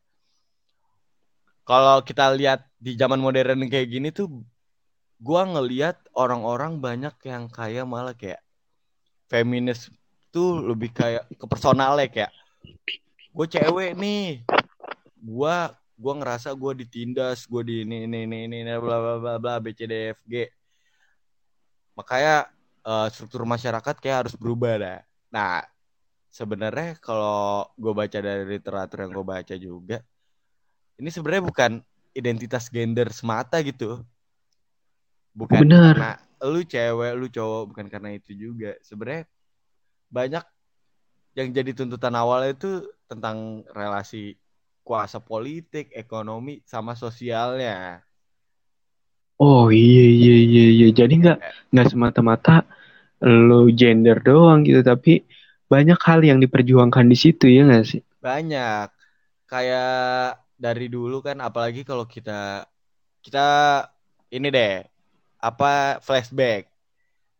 [1.68, 4.40] Kalau kita lihat di zaman modern kayak gini tuh
[5.18, 8.40] gua ngelihat orang-orang banyak yang kayak malah kayak
[9.26, 9.90] feminis
[10.30, 12.32] tuh lebih kayak ke personalnya kayak
[13.34, 14.46] gue cewek nih
[15.18, 19.54] gua gua ngerasa gua ditindas gua di ini ini ini ini bla bla bla bla
[19.58, 20.46] b c d f g
[21.98, 22.46] makanya
[22.86, 25.00] uh, struktur masyarakat kayak harus berubah dah
[25.34, 25.66] nah
[26.30, 29.98] sebenarnya kalau gue baca dari literatur yang gue baca juga
[30.98, 31.72] ini sebenarnya bukan
[32.18, 34.02] identitas gender semata gitu.
[35.30, 35.94] Bukan Bener.
[35.94, 38.74] karena lu cewek, lu cowok, bukan karena itu juga.
[38.82, 39.30] Sebenarnya
[40.10, 40.44] banyak
[41.38, 44.34] yang jadi tuntutan awal itu tentang relasi
[44.82, 48.02] kuasa politik, ekonomi, sama sosialnya.
[49.38, 50.86] Oh iya iya iya iya.
[50.90, 51.38] Jadi nggak
[51.70, 52.66] nggak semata-mata
[53.22, 55.22] lo gender doang gitu, tapi
[55.70, 58.00] banyak hal yang diperjuangkan di situ ya nggak sih?
[58.18, 58.88] Banyak.
[59.48, 62.66] Kayak dari dulu kan apalagi kalau kita
[63.22, 63.46] kita
[64.34, 64.82] ini deh
[65.38, 66.66] apa flashback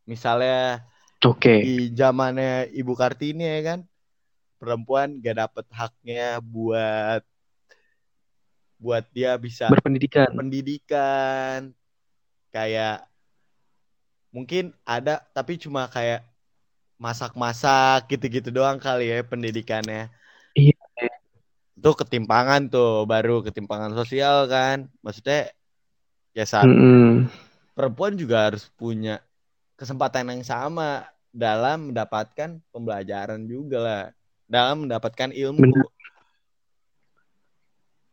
[0.06, 0.86] misalnya
[1.26, 1.66] Oke.
[1.66, 3.80] di zamannya Ibu Kartini ya kan
[4.62, 7.22] perempuan gak dapet haknya buat
[8.78, 10.30] buat dia bisa Berpendidikan.
[10.38, 11.74] pendidikan
[12.58, 13.06] kayak
[14.34, 16.26] mungkin ada tapi cuma kayak
[16.98, 20.10] masak-masak gitu-gitu doang kali ya pendidikannya
[20.58, 20.74] Iya.
[21.78, 25.54] itu ketimpangan tuh baru ketimpangan sosial kan maksudnya
[26.34, 27.30] ya saat Mm-mm.
[27.78, 29.22] perempuan juga harus punya
[29.78, 34.02] kesempatan yang sama dalam mendapatkan pembelajaran juga lah
[34.50, 35.86] dalam mendapatkan ilmu Benar.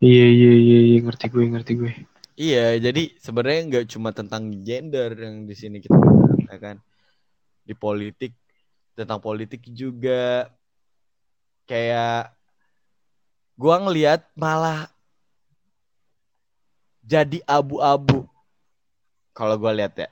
[0.06, 1.92] Iya iya iya iya, ngerti gue ngerti gue.
[2.36, 5.96] Iya jadi sebenarnya nggak cuma tentang gender yang di sini kita
[6.52, 6.78] ya kan?
[7.66, 8.36] Di politik
[8.96, 10.52] tentang politik juga.
[11.66, 12.30] Kayak
[13.58, 14.86] gua ngelihat malah
[17.02, 18.30] jadi abu-abu.
[19.34, 20.10] Kalau gua lihat ya.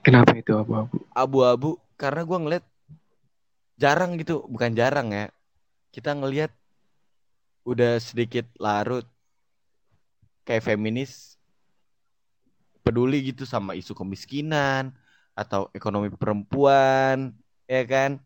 [0.00, 0.96] Kenapa itu abu-abu?
[1.12, 2.64] abu-abu karena gua ngeliat
[3.74, 4.46] jarang gitu.
[4.46, 5.26] Bukan jarang ya.
[5.90, 6.54] Kita ngelihat
[7.66, 9.04] udah sedikit larut
[10.50, 11.38] kayak feminis
[12.82, 14.90] peduli gitu sama isu kemiskinan
[15.38, 17.30] atau ekonomi perempuan
[17.70, 18.18] ya kan?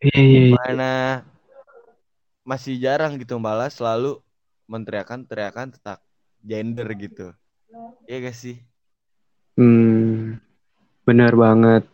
[0.00, 0.56] Iya iya iya.
[0.56, 1.20] mana
[2.48, 4.24] masih jarang gitu malah selalu
[4.64, 6.00] menteriakan teriakan tentang
[6.40, 7.36] gender gitu.
[8.08, 8.56] Iya gak sih?
[9.60, 10.40] Hmm,
[11.04, 11.84] benar banget.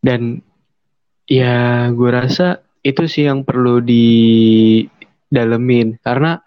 [0.00, 0.40] Dan
[1.28, 4.88] ya gue rasa itu sih yang perlu didalemin
[6.00, 6.40] karena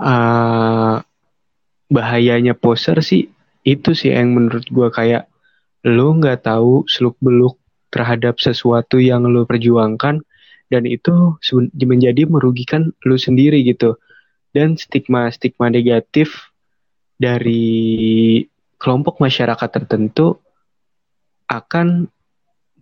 [0.00, 0.96] eh,
[1.86, 3.30] bahayanya poser sih
[3.66, 5.30] itu sih yang menurut gue kayak
[5.86, 7.58] lo nggak tahu seluk beluk
[7.94, 10.22] terhadap sesuatu yang lo perjuangkan
[10.66, 11.38] dan itu
[11.78, 13.98] menjadi merugikan lo sendiri gitu.
[14.50, 16.50] Dan stigma stigma negatif
[17.16, 18.42] dari
[18.80, 20.40] kelompok masyarakat tertentu
[21.46, 22.10] akan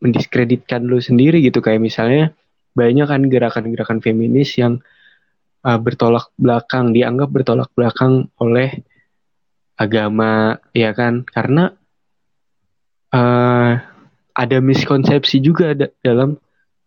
[0.00, 1.61] mendiskreditkan lu sendiri gitu.
[1.61, 2.24] Kayak misalnya
[2.72, 4.81] banyak kan gerakan-gerakan feminis yang
[5.64, 8.85] uh, bertolak belakang dianggap bertolak belakang oleh
[9.81, 11.24] agama ya kan?
[11.24, 11.72] Karena
[13.11, 13.72] uh,
[14.35, 16.37] ada miskonsepsi juga da- dalam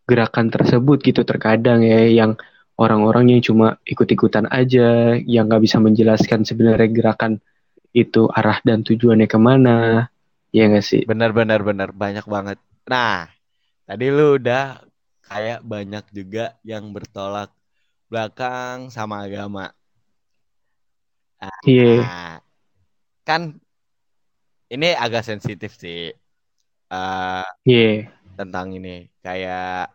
[0.07, 2.39] gerakan tersebut gitu terkadang ya yang
[2.79, 7.41] orang-orang yang cuma ikut-ikutan aja yang nggak bisa menjelaskan sebenarnya gerakan
[7.91, 10.07] itu arah dan tujuannya ke mana
[10.53, 11.01] ya nggak sih?
[11.03, 11.89] Benar benar benar.
[11.91, 12.61] Banyak banget.
[12.87, 13.27] Nah
[13.83, 14.79] tadi lu udah
[15.27, 17.51] kayak banyak juga yang bertolak
[18.08, 19.72] belakang sama agama
[21.67, 22.36] iya Nah,
[23.28, 23.41] kan
[24.67, 26.12] ini agak sensitif sih
[26.91, 29.10] eh, iya tentang ini.
[29.26, 29.91] Kayak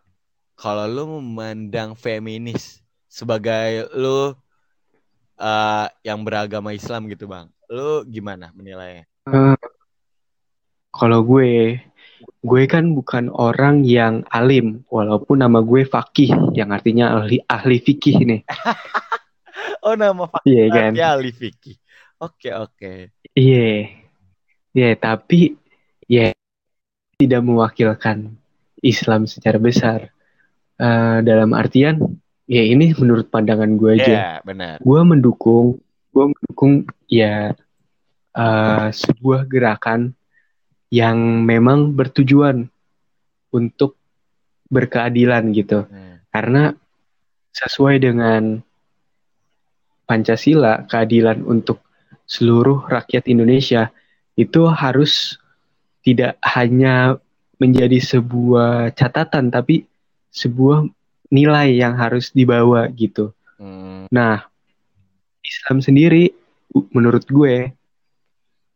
[0.59, 4.35] kalau lu memandang feminis sebagai lu
[5.39, 7.47] eh, yang beragama Islam gitu, Bang.
[7.71, 9.07] Lu gimana menilainya?
[9.31, 9.57] Eh,
[10.93, 11.79] kalau gue
[12.43, 18.17] gue kan bukan orang yang alim walaupun nama gue Fakih yang artinya ahli ahli fikih
[18.23, 18.41] nih
[19.83, 21.75] Oh, nama iya kan Ali Vicky.
[22.19, 23.11] Oke, oke.
[23.35, 23.91] iya
[24.71, 25.55] iya tapi
[26.07, 26.31] ya
[27.19, 28.35] tidak mewakilkan
[28.79, 30.11] Islam secara besar
[30.73, 32.01] Eh, dalam artian
[32.49, 34.81] ya ini menurut pandangan gue aja Iya, benar.
[34.81, 35.77] gue mendukung
[36.09, 37.53] gue mendukung ya
[38.33, 40.17] eh, sebuah gerakan
[40.93, 42.69] yang memang bertujuan
[43.49, 43.97] untuk
[44.69, 46.21] berkeadilan gitu Hmm.
[46.29, 46.63] karena
[47.49, 48.61] sesuai dengan
[50.03, 51.81] Pancasila keadilan untuk
[52.29, 53.89] seluruh rakyat Indonesia
[54.37, 55.37] itu harus
[56.03, 57.17] tidak hanya
[57.57, 59.87] menjadi sebuah catatan tapi
[60.29, 60.85] sebuah
[61.31, 64.11] nilai yang harus dibawa gitu Hmm.
[64.11, 64.43] Nah,
[65.39, 66.35] Islam sendiri
[66.91, 67.71] menurut gue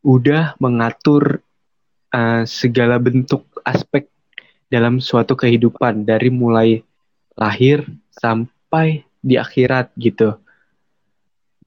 [0.05, 1.43] udah mengatur
[2.13, 4.07] uh, segala bentuk aspek
[4.67, 6.83] dalam suatu kehidupan dari mulai
[7.39, 10.35] lahir sampai di akhirat gitu.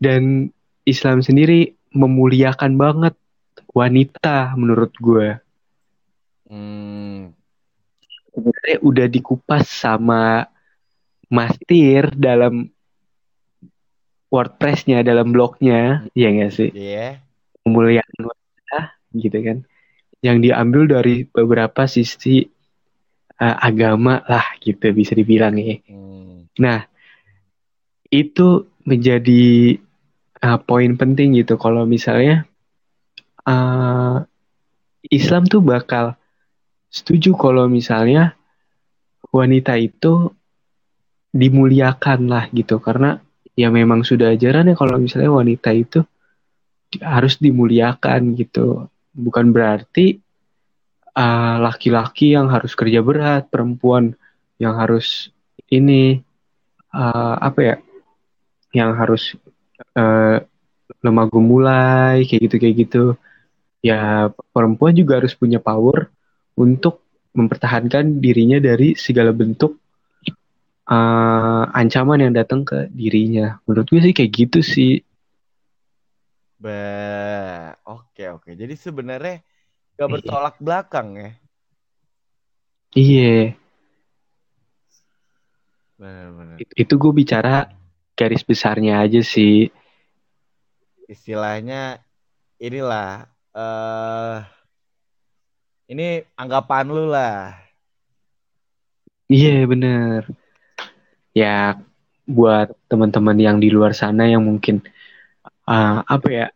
[0.01, 0.49] Dan
[0.85, 3.15] Islam sendiri memuliakan banget
[3.73, 5.29] wanita menurut gue.
[6.51, 7.37] Hmm.
[8.31, 10.47] Sebenarnya udah dikupas sama
[11.31, 12.67] Mastir dalam
[14.31, 16.71] WordPress-nya dalam blognya, ya nggak sih?
[16.71, 17.19] Iya.
[17.67, 18.79] Memuliakan wanita,
[19.15, 19.59] gitu kan?
[20.21, 22.45] Yang diambil dari beberapa sisi
[23.41, 25.81] uh, agama lah, gitu bisa dibilang ya.
[25.89, 26.45] Hmm.
[26.61, 26.85] Nah,
[28.13, 29.77] itu menjadi
[30.45, 31.57] uh, poin penting gitu.
[31.57, 32.45] Kalau misalnya
[33.49, 34.21] uh,
[35.09, 36.21] Islam tuh bakal
[36.91, 38.37] setuju kalau misalnya
[39.31, 40.35] wanita itu
[41.31, 43.23] dimuliakan lah gitu karena
[43.55, 46.03] ya memang sudah ajarannya kalau misalnya wanita itu
[46.99, 50.19] harus dimuliakan gitu bukan berarti
[51.15, 54.15] uh, laki-laki yang harus kerja berat, perempuan
[54.61, 55.31] yang harus
[55.71, 56.21] ini
[56.95, 57.77] uh, apa ya,
[58.75, 59.35] yang harus
[59.99, 60.43] uh,
[61.01, 63.05] lemah gemulai kayak gitu kayak gitu.
[63.81, 66.13] Ya perempuan juga harus punya power
[66.59, 67.01] untuk
[67.33, 69.79] mempertahankan dirinya dari segala bentuk
[70.91, 73.63] uh, ancaman yang datang ke dirinya.
[73.65, 74.93] Menurut gue sih kayak gitu sih.
[76.61, 76.77] Be,
[78.21, 78.51] oke oke.
[78.53, 79.41] Jadi sebenarnya
[79.97, 80.13] gak iya.
[80.13, 81.31] bertolak belakang ya.
[82.93, 83.37] Iya.
[85.97, 86.57] Benar-benar.
[86.61, 87.73] Itu, itu gue bicara
[88.13, 89.73] garis besarnya aja sih.
[91.09, 92.05] Istilahnya
[92.61, 93.25] inilah
[93.57, 94.45] uh,
[95.89, 97.57] ini anggapan lu lah.
[99.33, 100.29] Iya bener.
[101.33, 101.79] Ya
[102.29, 104.85] buat teman-teman yang di luar sana yang mungkin
[105.67, 106.47] uh, apa ya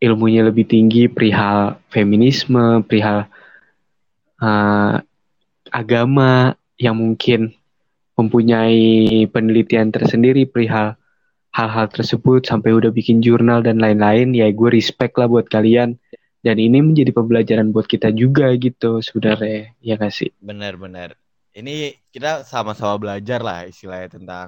[0.00, 3.28] ilmunya lebih tinggi perihal feminisme, perihal
[4.40, 4.96] uh,
[5.70, 7.52] agama yang mungkin
[8.16, 10.96] mempunyai penelitian tersendiri perihal
[11.52, 16.00] hal-hal tersebut sampai udah bikin jurnal dan lain-lain ya gue respect lah buat kalian.
[16.40, 20.32] Dan ini menjadi pembelajaran buat kita juga gitu sebenarnya ya gak sih?
[20.40, 21.20] Benar-benar
[21.54, 24.46] ini kita sama-sama belajar lah istilahnya tentang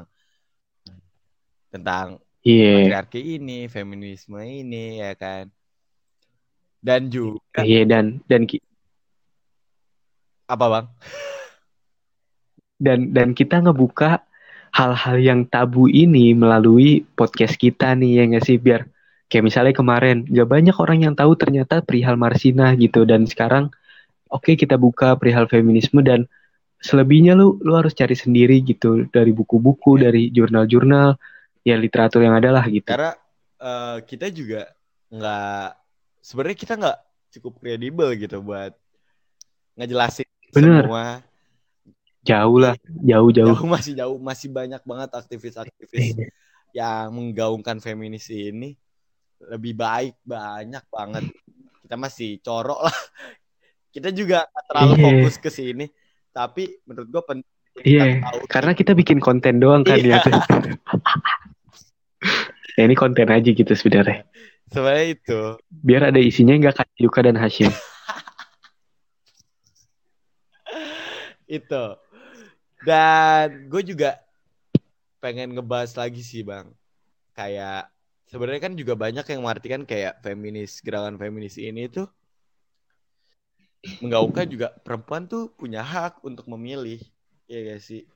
[1.72, 2.06] tentang
[2.44, 2.86] yeah.
[2.86, 5.50] patriarki ini, feminisme ini ya kan.
[6.82, 8.42] Dan juga Iya yeah, dan dan
[10.50, 10.86] apa bang?
[12.82, 14.26] Dan dan kita ngebuka
[14.72, 18.88] hal-hal yang tabu ini melalui podcast kita nih ya nggak sih biar
[19.28, 23.68] kayak misalnya kemarin gak banyak orang yang tahu ternyata perihal Marsina gitu dan sekarang
[24.32, 26.24] oke okay, kita buka perihal feminisme dan
[26.80, 30.08] selebihnya lu lu harus cari sendiri gitu dari buku-buku yeah.
[30.08, 31.20] dari jurnal-jurnal
[31.62, 32.86] ya literatur yang ada lah gitu.
[32.86, 33.14] Karena
[33.62, 34.70] uh, kita juga
[35.12, 35.66] nggak
[36.22, 36.98] sebenarnya kita nggak
[37.38, 38.74] cukup kredibel gitu buat
[39.78, 40.84] ngejelasin Bener.
[40.84, 41.06] semua.
[42.22, 43.50] Jauh lah, jauh-jauh.
[43.50, 46.30] Jauh masih jauh, masih banyak banget aktivis-aktivis iya.
[46.70, 48.78] yang menggaungkan feminis ini
[49.42, 51.24] lebih baik banyak banget.
[51.82, 52.98] Kita masih corok lah.
[53.90, 55.02] Kita juga terlalu yeah.
[55.02, 55.90] fokus ke sini.
[56.30, 57.50] Tapi menurut gue penting.
[57.82, 58.44] Iya, yeah.
[58.46, 60.22] karena kita bikin konten doang kan yeah.
[60.22, 60.38] ya.
[62.76, 64.24] ya ini konten aja gitu sebenarnya.
[64.72, 65.40] Sebenarnya itu.
[65.68, 67.68] Biar ada isinya nggak kayak Yuka dan Hashim.
[71.60, 71.84] itu.
[72.82, 74.18] Dan gue juga
[75.20, 76.72] pengen ngebahas lagi sih bang.
[77.36, 77.92] Kayak
[78.32, 82.08] sebenarnya kan juga banyak yang mengartikan kayak feminis gerakan feminis ini tuh
[84.00, 87.02] menggaungkan juga perempuan tuh punya hak untuk memilih,
[87.50, 88.06] ya gak sih?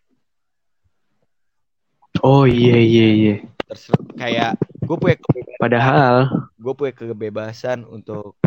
[2.23, 4.03] Oh iya iya iya terserah.
[4.15, 6.17] Kayak gue punya kebebasan, padahal.
[6.57, 8.39] Gue punya kebebasan untuk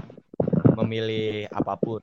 [0.80, 2.02] memilih apa pun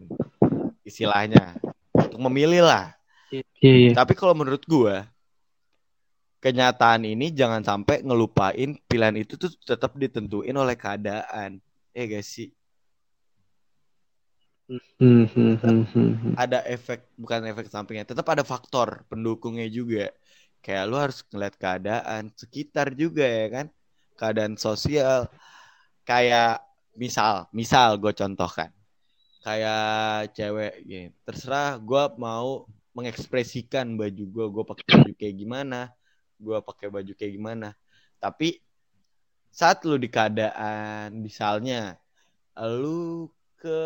[0.84, 1.56] istilahnya.
[1.96, 2.92] Untuk memilih lah.
[3.32, 3.90] Iya, iya.
[3.90, 5.02] tapi kalau menurut gue
[6.38, 11.58] kenyataan ini jangan sampai ngelupain pilihan itu tuh tetap ditentuin oleh keadaan.
[11.90, 12.52] Ya gak sih?
[14.98, 20.10] Hmm, hmm, hmm, ada efek bukan efek sampingnya tetap ada faktor pendukungnya juga
[20.66, 23.66] kayak lu harus ngeliat keadaan sekitar juga ya kan?
[24.18, 25.30] Keadaan sosial.
[26.02, 26.66] Kayak
[26.98, 28.74] misal misal gue contohkan.
[29.46, 32.66] Kayak cewek gitu terserah gue mau
[32.98, 35.80] mengekspresikan baju gue gue pakai baju kayak gimana
[36.42, 37.68] gue pakai baju kayak gimana.
[38.18, 38.58] Tapi
[39.54, 41.94] saat lu di keadaan misalnya
[42.58, 43.80] lu ke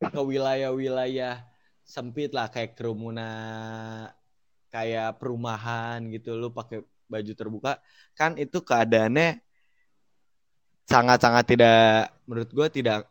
[0.00, 1.42] ke wilayah-wilayah
[1.82, 4.08] sempit lah kayak kerumunan
[4.70, 7.72] kayak perumahan gitu lu pakai baju terbuka
[8.14, 9.42] kan itu keadaannya
[10.86, 13.10] sangat-sangat tidak menurut gue tidak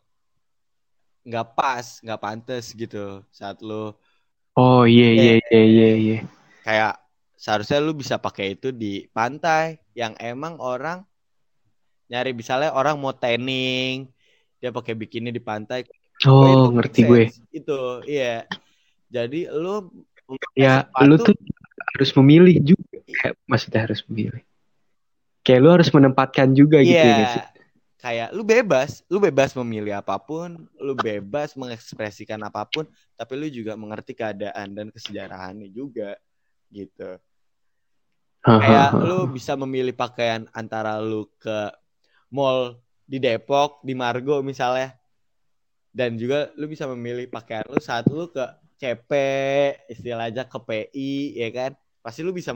[1.27, 3.91] nggak pas nggak pantas gitu saat lu
[4.55, 6.19] oh iya iya iya iya iya.
[6.63, 6.95] kayak
[7.35, 11.03] seharusnya lu bisa pakai itu di pantai yang emang orang
[12.09, 14.09] nyari misalnya orang mau tanning
[14.59, 15.87] dia pakai bikini di pantai.
[16.27, 17.23] Oh ngerti gue.
[17.55, 18.43] itu iya.
[19.09, 19.89] Jadi lu
[20.53, 21.35] ya sepatu, lu tuh
[21.95, 22.97] harus memilih juga.
[23.09, 24.43] Kayak maksudnya harus memilih.
[25.41, 27.43] Kayak lu harus menempatkan juga yeah, gitu ya sih?
[27.99, 29.01] Kayak lu bebas.
[29.09, 32.85] Lu bebas memilih apa pun lu bebas mengekspresikan apa pun
[33.17, 36.15] tapi lu juga mengerti keadaan dan kesejarahannya juga
[36.69, 37.17] gitu.
[38.39, 41.73] Kayak lu bisa memilih pakaian antara lu ke
[42.31, 44.95] mall di Depok di Margo misalnya.
[45.89, 48.45] Dan juga lu bisa memilih pakaian lu saat lu ke
[48.79, 49.11] CP
[49.91, 52.55] istilahnya ke PI ya kan pasti lu bisa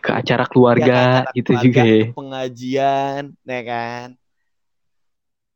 [0.00, 2.04] ke acara keluarga ya, ke acara gitu keluarga, juga ya.
[2.16, 4.08] pengajian ya kan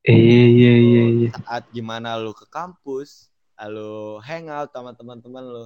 [0.05, 1.29] Iya iya iya iya.
[1.33, 3.33] saat gimana lu ke kampus,
[3.73, 5.65] lu hangout sama teman-teman lu.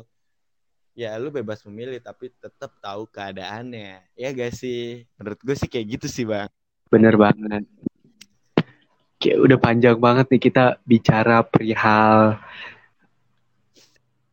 [0.94, 3.98] Ya lu bebas memilih tapi tetap tahu keadaannya.
[4.14, 5.10] Ya gak sih?
[5.18, 6.46] Menurut gue sih kayak gitu sih, Bang.
[6.86, 7.66] Bener banget.
[9.18, 12.38] Kayak udah panjang banget nih kita bicara perihal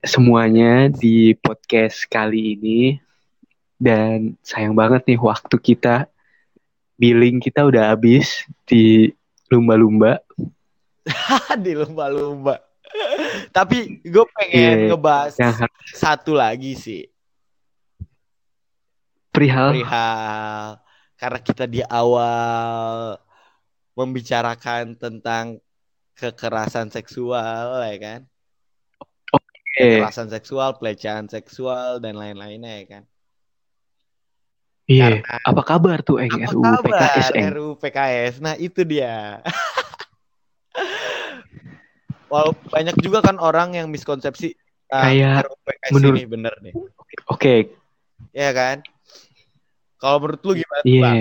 [0.05, 2.79] semuanya di podcast kali ini.
[3.75, 6.07] Dan sayang banget nih waktu kita,
[6.95, 9.11] billing kita udah habis di
[9.51, 10.21] lumba-lumba.
[11.65, 12.61] di lumba-lumba.
[13.51, 17.03] tapi gue pengen Iya, ngebahas Yang satu lagi sih.
[19.35, 20.79] perihal perihal
[21.19, 23.19] karena kita di awal
[23.91, 25.59] membicarakan tentang
[26.15, 28.21] kekerasan seksual ya kan
[29.75, 33.03] kekerasan seksual pelecehan seksual dan lain-lainnya ya kan
[34.85, 35.05] iya.
[35.19, 37.49] Karena- Apa kabar tuh Eng apa RUU kabar PKS Eng?
[37.51, 39.39] RUU PKS nah itu dia
[42.25, 44.57] Walau banyak juga kan orang yang miskonsepsi
[44.89, 46.73] ah, Kayak RUU PKS menurut- ini bener nih
[47.25, 47.73] Oke,
[48.31, 48.85] ya kan
[49.95, 51.01] kalau menurut lu gimana tuh, iya.
[51.01, 51.17] Bang?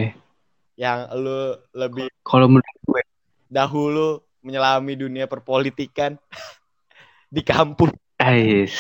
[0.75, 1.41] yang lu
[1.73, 3.03] lebih Kalau menurut gue,
[3.47, 4.09] dahulu
[4.43, 6.19] menyelami dunia perpolitikan
[7.35, 7.95] di kampus.
[8.25, 8.77] Ais.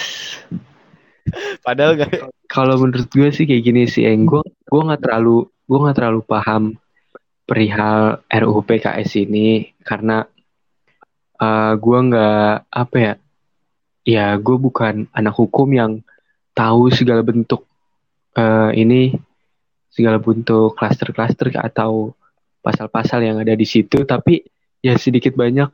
[1.60, 4.24] Padahal gak Kalau menurut gue sih kayak gini sih, Eng.
[4.24, 6.62] Gue gue nggak terlalu gue nggak terlalu paham
[7.44, 10.24] perihal RUU PKS ini karena
[11.36, 13.14] eh, gue nggak apa ya,
[14.06, 15.92] ya gue bukan anak hukum yang
[16.56, 17.68] tahu segala bentuk
[18.38, 19.12] eh, ini
[19.92, 22.16] segala bentuk klaster-klaster atau
[22.64, 24.08] pasal-pasal yang ada di situ.
[24.08, 24.40] Tapi
[24.80, 25.68] ya sedikit banyak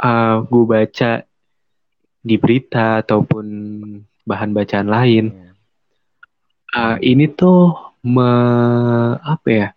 [0.00, 1.22] eh, gue baca
[2.26, 3.46] di berita ataupun
[4.26, 5.24] bahan bacaan lain.
[6.74, 7.70] Uh, ini tuh
[8.02, 8.30] me,
[9.16, 9.68] apa ya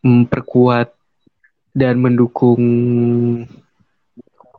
[0.00, 0.96] memperkuat
[1.76, 2.62] dan mendukung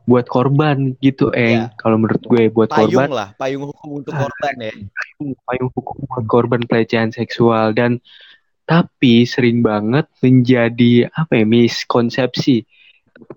[0.02, 1.74] buat korban gitu eng Ya.
[1.78, 4.26] kalau menurut gue buat payung korban lah, payung hukum untuk Ah.
[4.26, 4.72] korban ya.
[5.46, 8.02] payung hukum buat korban pelecehan seksual dan
[8.66, 12.66] tapi sering banget menjadi apa ya miskonsepsi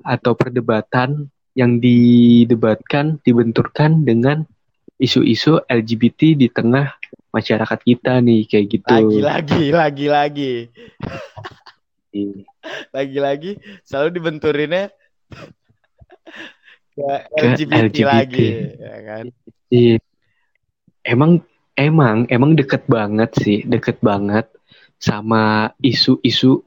[0.01, 4.43] atau perdebatan yang didebatkan dibenturkan dengan
[4.99, 6.91] isu-isu LGBT di tengah
[7.31, 8.91] masyarakat kita nih kayak gitu.
[8.91, 10.53] Lagi-lagi, lagi-lagi,
[12.95, 13.51] lagi-lagi
[13.83, 14.91] selalu dibenturinnya
[16.95, 17.99] ke Ke LGBT, LGBT.
[18.07, 18.49] lagi,
[18.79, 19.25] ya kan?
[19.67, 19.95] Iya.
[21.03, 21.31] Emang
[21.75, 24.47] emang emang deket banget sih, deket banget
[24.95, 26.63] sama isu-isu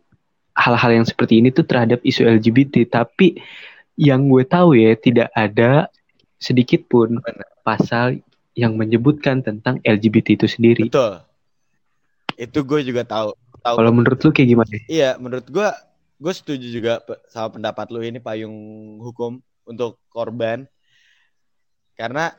[0.53, 2.85] hal-hal yang seperti ini tuh terhadap isu LGBT.
[2.93, 3.41] Tapi
[3.99, 5.91] yang gue tahu ya tidak ada
[6.39, 7.19] sedikit pun
[7.67, 8.23] pasal
[8.55, 10.87] yang menyebutkan tentang LGBT itu sendiri.
[10.87, 11.19] Betul.
[12.39, 13.35] Itu gue juga tahu.
[13.59, 13.75] Tahu.
[13.75, 14.75] Kalau menurut lu kayak gimana?
[14.87, 15.69] Iya, menurut gue,
[16.23, 18.55] gue setuju juga sama pendapat lu ini payung
[19.03, 20.63] hukum untuk korban.
[21.99, 22.31] Karena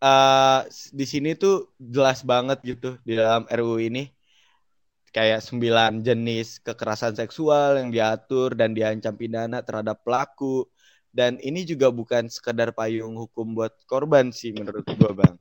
[0.00, 0.60] eh
[0.94, 4.08] di sini tuh jelas banget gitu di dalam RUU ini
[5.10, 10.66] kayak sembilan jenis kekerasan seksual yang diatur dan diancam pidana terhadap pelaku.
[11.10, 15.34] Dan ini juga bukan sekedar payung hukum buat korban sih menurut gue bang.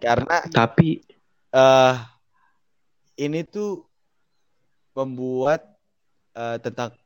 [0.00, 1.00] Karena Tapi
[1.54, 1.96] eh
[3.20, 3.84] ini tuh
[4.96, 5.60] membuat
[6.34, 6.96] eh, tentang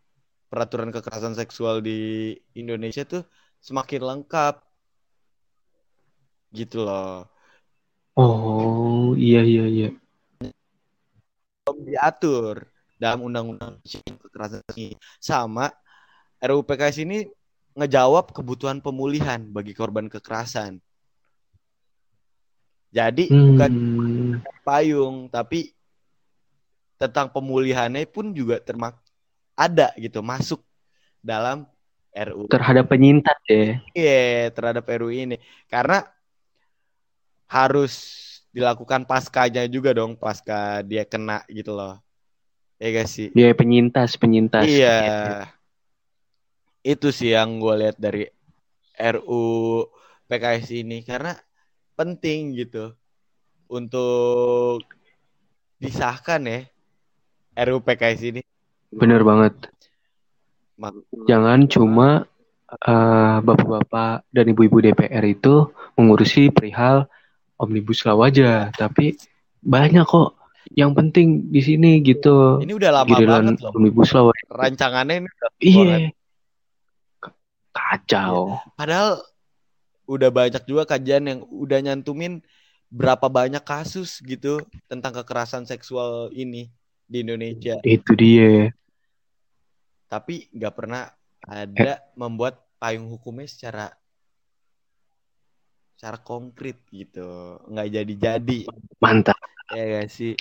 [0.48, 3.26] peraturan kekerasan seksual di Indonesia tuh
[3.60, 4.62] semakin lengkap
[6.56, 7.28] gitu loh
[8.22, 9.88] oh iya iya iya.
[11.76, 15.70] diatur dalam undang-undang kekerasan ini sama
[16.42, 17.18] RUU PKS ini
[17.78, 20.82] ngejawab kebutuhan pemulihan bagi korban kekerasan.
[22.88, 25.76] Jadi bukan Hmm, payung tapi
[26.98, 28.98] tentang pemulihannya pun juga termak
[29.54, 30.60] ada gitu masuk
[31.22, 31.66] dalam
[32.10, 33.78] RU terhadap penyintas ya.
[33.96, 35.36] Iya, terhadap RU ini.
[35.66, 36.04] Karena
[37.48, 37.92] harus
[38.52, 41.96] dilakukan paskanya juga dong pasca dia kena gitu loh
[42.76, 44.64] ya gak sih Ya penyintas penyintas.
[44.64, 44.96] iya
[46.80, 48.24] itu sih yang gue lihat dari
[48.96, 49.84] RU
[50.26, 51.34] PKS ini karena
[51.92, 52.94] penting gitu
[53.68, 54.84] untuk
[55.76, 56.60] disahkan ya
[57.58, 58.40] RU PKS ini
[58.88, 59.52] Bener banget.
[61.28, 62.24] Jangan cuma
[62.70, 67.04] eh, bapak-bapak dan ibu-ibu DPR itu mengurusi perihal
[67.58, 69.18] omnibus law aja, tapi
[69.60, 70.38] banyak kok
[70.72, 72.60] yang penting di sini gitu.
[72.60, 74.30] ini udah lama Giliran banget loh omnibus law.
[74.52, 75.96] rancangannya ini udah Iya.
[77.72, 78.58] Kacau.
[78.74, 79.22] Padahal
[80.08, 82.40] udah banyak juga kajian yang udah nyantumin
[82.88, 86.72] berapa banyak kasus gitu tentang kekerasan seksual ini
[87.04, 87.76] di Indonesia.
[87.84, 88.72] Itu dia.
[90.08, 91.12] Tapi nggak pernah
[91.44, 93.92] ada membuat payung hukumnya secara
[95.98, 97.58] secara konkret gitu.
[97.66, 98.70] Nggak jadi-jadi.
[99.02, 99.34] Mantap.
[99.74, 100.38] Ya gak sih?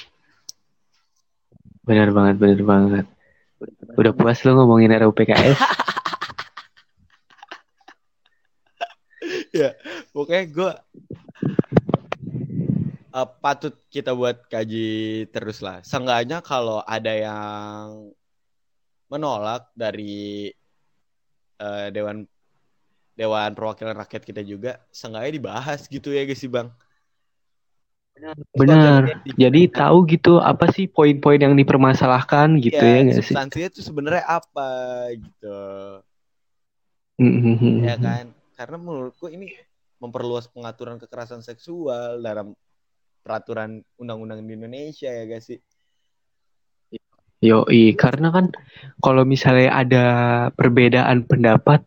[1.81, 3.09] Bener banget, bener banget.
[3.97, 5.57] Udah puas lo ngomongin RUU PKS?
[9.65, 9.73] ya,
[10.13, 10.71] pokoknya gue
[13.17, 15.81] uh, patut kita buat kaji terus lah.
[15.81, 18.13] Seenggaknya kalau ada yang
[19.09, 20.53] menolak dari
[21.57, 22.29] uh, dewan
[23.17, 26.69] dewan perwakilan rakyat kita juga, seenggaknya dibahas gitu ya guys sih bang.
[28.53, 29.25] Benar.
[29.37, 33.33] Jadi tahu gitu apa sih poin-poin yang dipermasalahkan gitu ya, ya nggak sih?
[33.33, 34.69] Substansinya itu sebenarnya apa
[35.17, 35.59] gitu.
[37.21, 37.77] Mm-hmm.
[37.85, 38.25] Ya kan?
[38.57, 39.53] Karena menurutku ini
[39.97, 42.53] memperluas pengaturan kekerasan seksual dalam
[43.21, 45.61] peraturan undang-undang di Indonesia ya guys sih.
[47.37, 48.49] Yoi, karena kan
[48.97, 50.05] kalau misalnya ada
[50.57, 51.85] perbedaan pendapat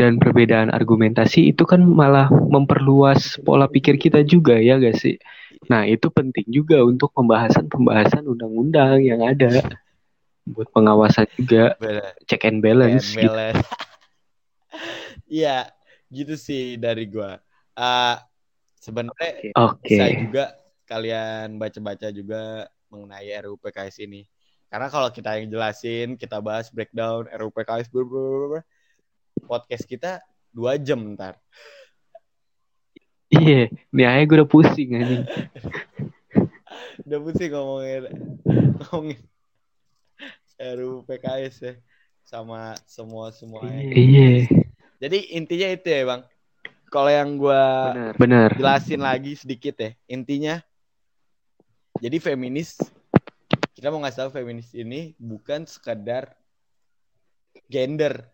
[0.00, 5.20] dan perbedaan argumentasi itu kan malah memperluas pola pikir kita juga ya guys sih.
[5.68, 9.76] Nah, itu penting juga untuk pembahasan-pembahasan undang-undang yang ada
[10.48, 11.76] buat pengawasan juga,
[12.24, 13.12] check and balance.
[13.12, 13.60] Check and balance.
[15.30, 15.70] Iya,
[16.10, 16.26] gitu.
[16.26, 17.38] gitu sih dari gua.
[17.78, 18.18] Uh,
[18.82, 19.94] sebenarnya okay.
[19.94, 20.44] saya juga
[20.90, 24.26] kalian baca-baca juga mengenai RUU PKS ini.
[24.66, 27.86] Karena kalau kita yang jelasin, kita bahas breakdown RUU PKS,
[29.42, 30.20] podcast kita
[30.52, 31.38] dua jam ntar.
[33.30, 35.22] Iya, nih aja gue udah pusing aja.
[37.06, 38.02] udah pusing ngomongin
[38.82, 39.22] ngomongin
[40.60, 41.74] RUU PKS ya
[42.26, 43.64] sama semua semua.
[43.70, 44.50] Iya.
[45.00, 46.22] Jadi intinya itu ya bang.
[46.90, 47.64] Kalau yang gue
[48.18, 48.50] bener.
[48.58, 50.58] jelasin lagi sedikit ya, intinya.
[52.02, 52.82] Jadi feminis,
[53.78, 56.34] kita mau ngasih tahu feminis ini bukan sekadar
[57.70, 58.26] gender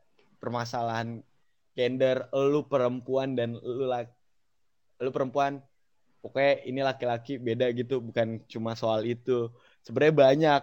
[0.46, 1.26] permasalahan
[1.74, 4.14] gender lu perempuan dan lu laki
[5.02, 5.58] lu perempuan
[6.24, 9.52] pokoknya ini laki-laki beda gitu bukan cuma soal itu.
[9.84, 10.62] Sebenarnya banyak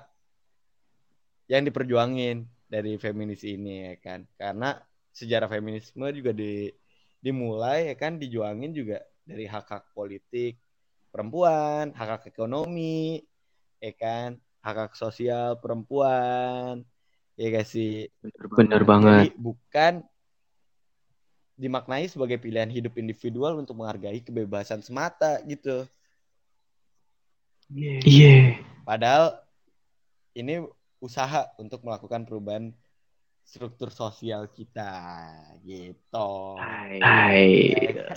[1.52, 4.26] yang diperjuangin dari feminis ini ya kan?
[4.40, 4.80] Karena
[5.14, 6.72] sejarah feminisme juga di
[7.22, 8.18] dimulai ya kan?
[8.18, 10.60] Dijuangin juga dari hak hak politik
[11.14, 13.22] perempuan hak hak ekonomi
[13.78, 14.42] ya kan?
[14.66, 16.82] Hak hak sosial perempuan
[17.34, 18.08] ya gak sih
[18.54, 19.94] bener banget Jadi bukan
[21.54, 25.86] dimaknai sebagai pilihan hidup individual untuk menghargai kebebasan semata gitu.
[27.72, 28.02] Iya.
[28.04, 28.46] Yeah.
[28.84, 29.38] Padahal
[30.34, 30.66] ini
[30.98, 32.74] usaha untuk melakukan perubahan
[33.46, 34.90] struktur sosial kita
[35.62, 36.58] gitu.
[36.58, 37.62] Hai,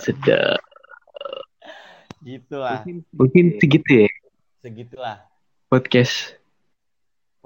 [0.01, 0.59] sedap.
[2.25, 2.81] Gitulah.
[2.83, 4.11] Mungkin, mungkin segitu ya.
[4.65, 5.17] Segitulah.
[5.69, 6.35] Podcast.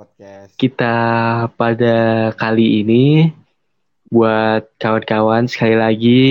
[0.02, 0.58] Podcast.
[0.58, 0.98] Kita
[1.54, 3.30] pada kali ini
[4.10, 6.22] buat kawan-kawan sekali lagi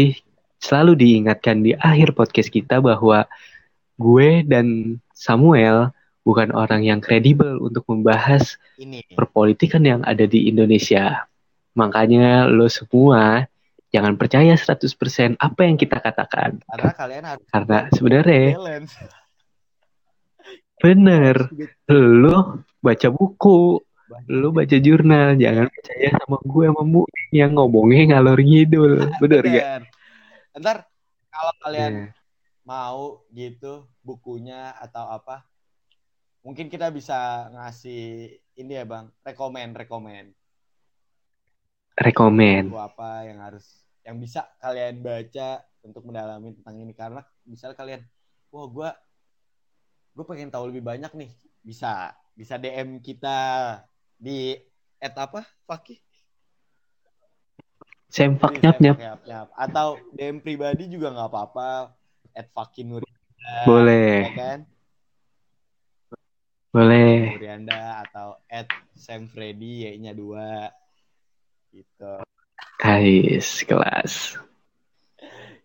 [0.59, 3.31] selalu diingatkan di akhir podcast kita bahwa
[3.95, 5.95] gue dan Samuel
[6.27, 11.31] bukan orang yang kredibel untuk membahas ini perpolitikan yang ada di Indonesia.
[11.79, 13.47] Makanya lo semua
[13.95, 16.59] jangan percaya 100% apa yang kita katakan.
[16.67, 18.43] Karena kalian harus Karena sebenarnya
[20.83, 21.37] bener,
[21.87, 23.81] lo baca buku,
[24.27, 28.93] lu baca jurnal jangan percaya sama gue sama mu yang ngomongnya ngalor ngidul.
[29.23, 29.67] Bener, gak
[30.59, 30.83] ntar
[31.31, 32.11] kalau kalian yeah.
[32.67, 35.47] mau gitu bukunya atau apa
[36.43, 39.07] mungkin kita bisa ngasih ini ya bang.
[39.23, 40.35] Rekomen rekomen.
[41.95, 42.65] Rekomen.
[42.75, 46.93] Apa yang harus yang bisa kalian baca untuk mendalami tentang ini.
[46.97, 48.03] Karena misal kalian
[48.51, 48.91] wah gue
[50.19, 51.31] gue pengen tahu lebih banyak nih.
[51.63, 52.11] Bisa
[52.41, 53.37] bisa DM kita
[54.17, 54.57] di
[54.97, 56.01] at apa Fakih?
[58.09, 59.53] Sempak nyap nyap.
[59.53, 61.93] atau DM pribadi juga nggak apa-apa.
[62.33, 64.17] At Fakih Nurianda boleh.
[64.25, 64.61] ya kan?
[66.73, 67.37] Boleh.
[67.37, 70.73] Nurianda atau at Sam Freddy y nya dua.
[71.77, 72.25] Gitu.
[72.81, 74.41] Guys kelas.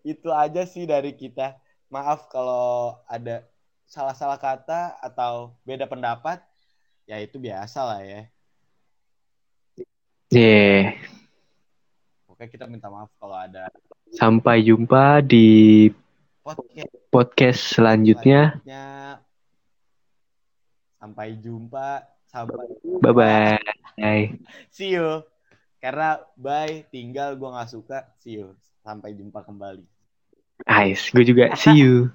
[0.04, 1.56] Itu aja sih dari kita.
[1.88, 3.48] Maaf kalau ada
[3.88, 6.44] salah-salah kata atau beda pendapat
[7.06, 8.22] ya itu biasa lah ya
[10.34, 10.98] Yeah.
[12.28, 13.72] Oke, kita minta maaf kalau ada.
[14.12, 15.88] Sampai jumpa di
[16.44, 18.60] podcast, podcast selanjutnya.
[18.60, 18.88] selanjutnya.
[21.00, 21.90] Sampai jumpa.
[22.28, 22.68] Sampai
[23.00, 24.26] Bye bye.
[24.74, 25.24] See you.
[25.80, 28.10] Karena bye tinggal gue nggak suka.
[28.20, 28.58] See you.
[28.84, 29.86] Sampai jumpa kembali.
[30.68, 32.12] Nice, gue juga see you.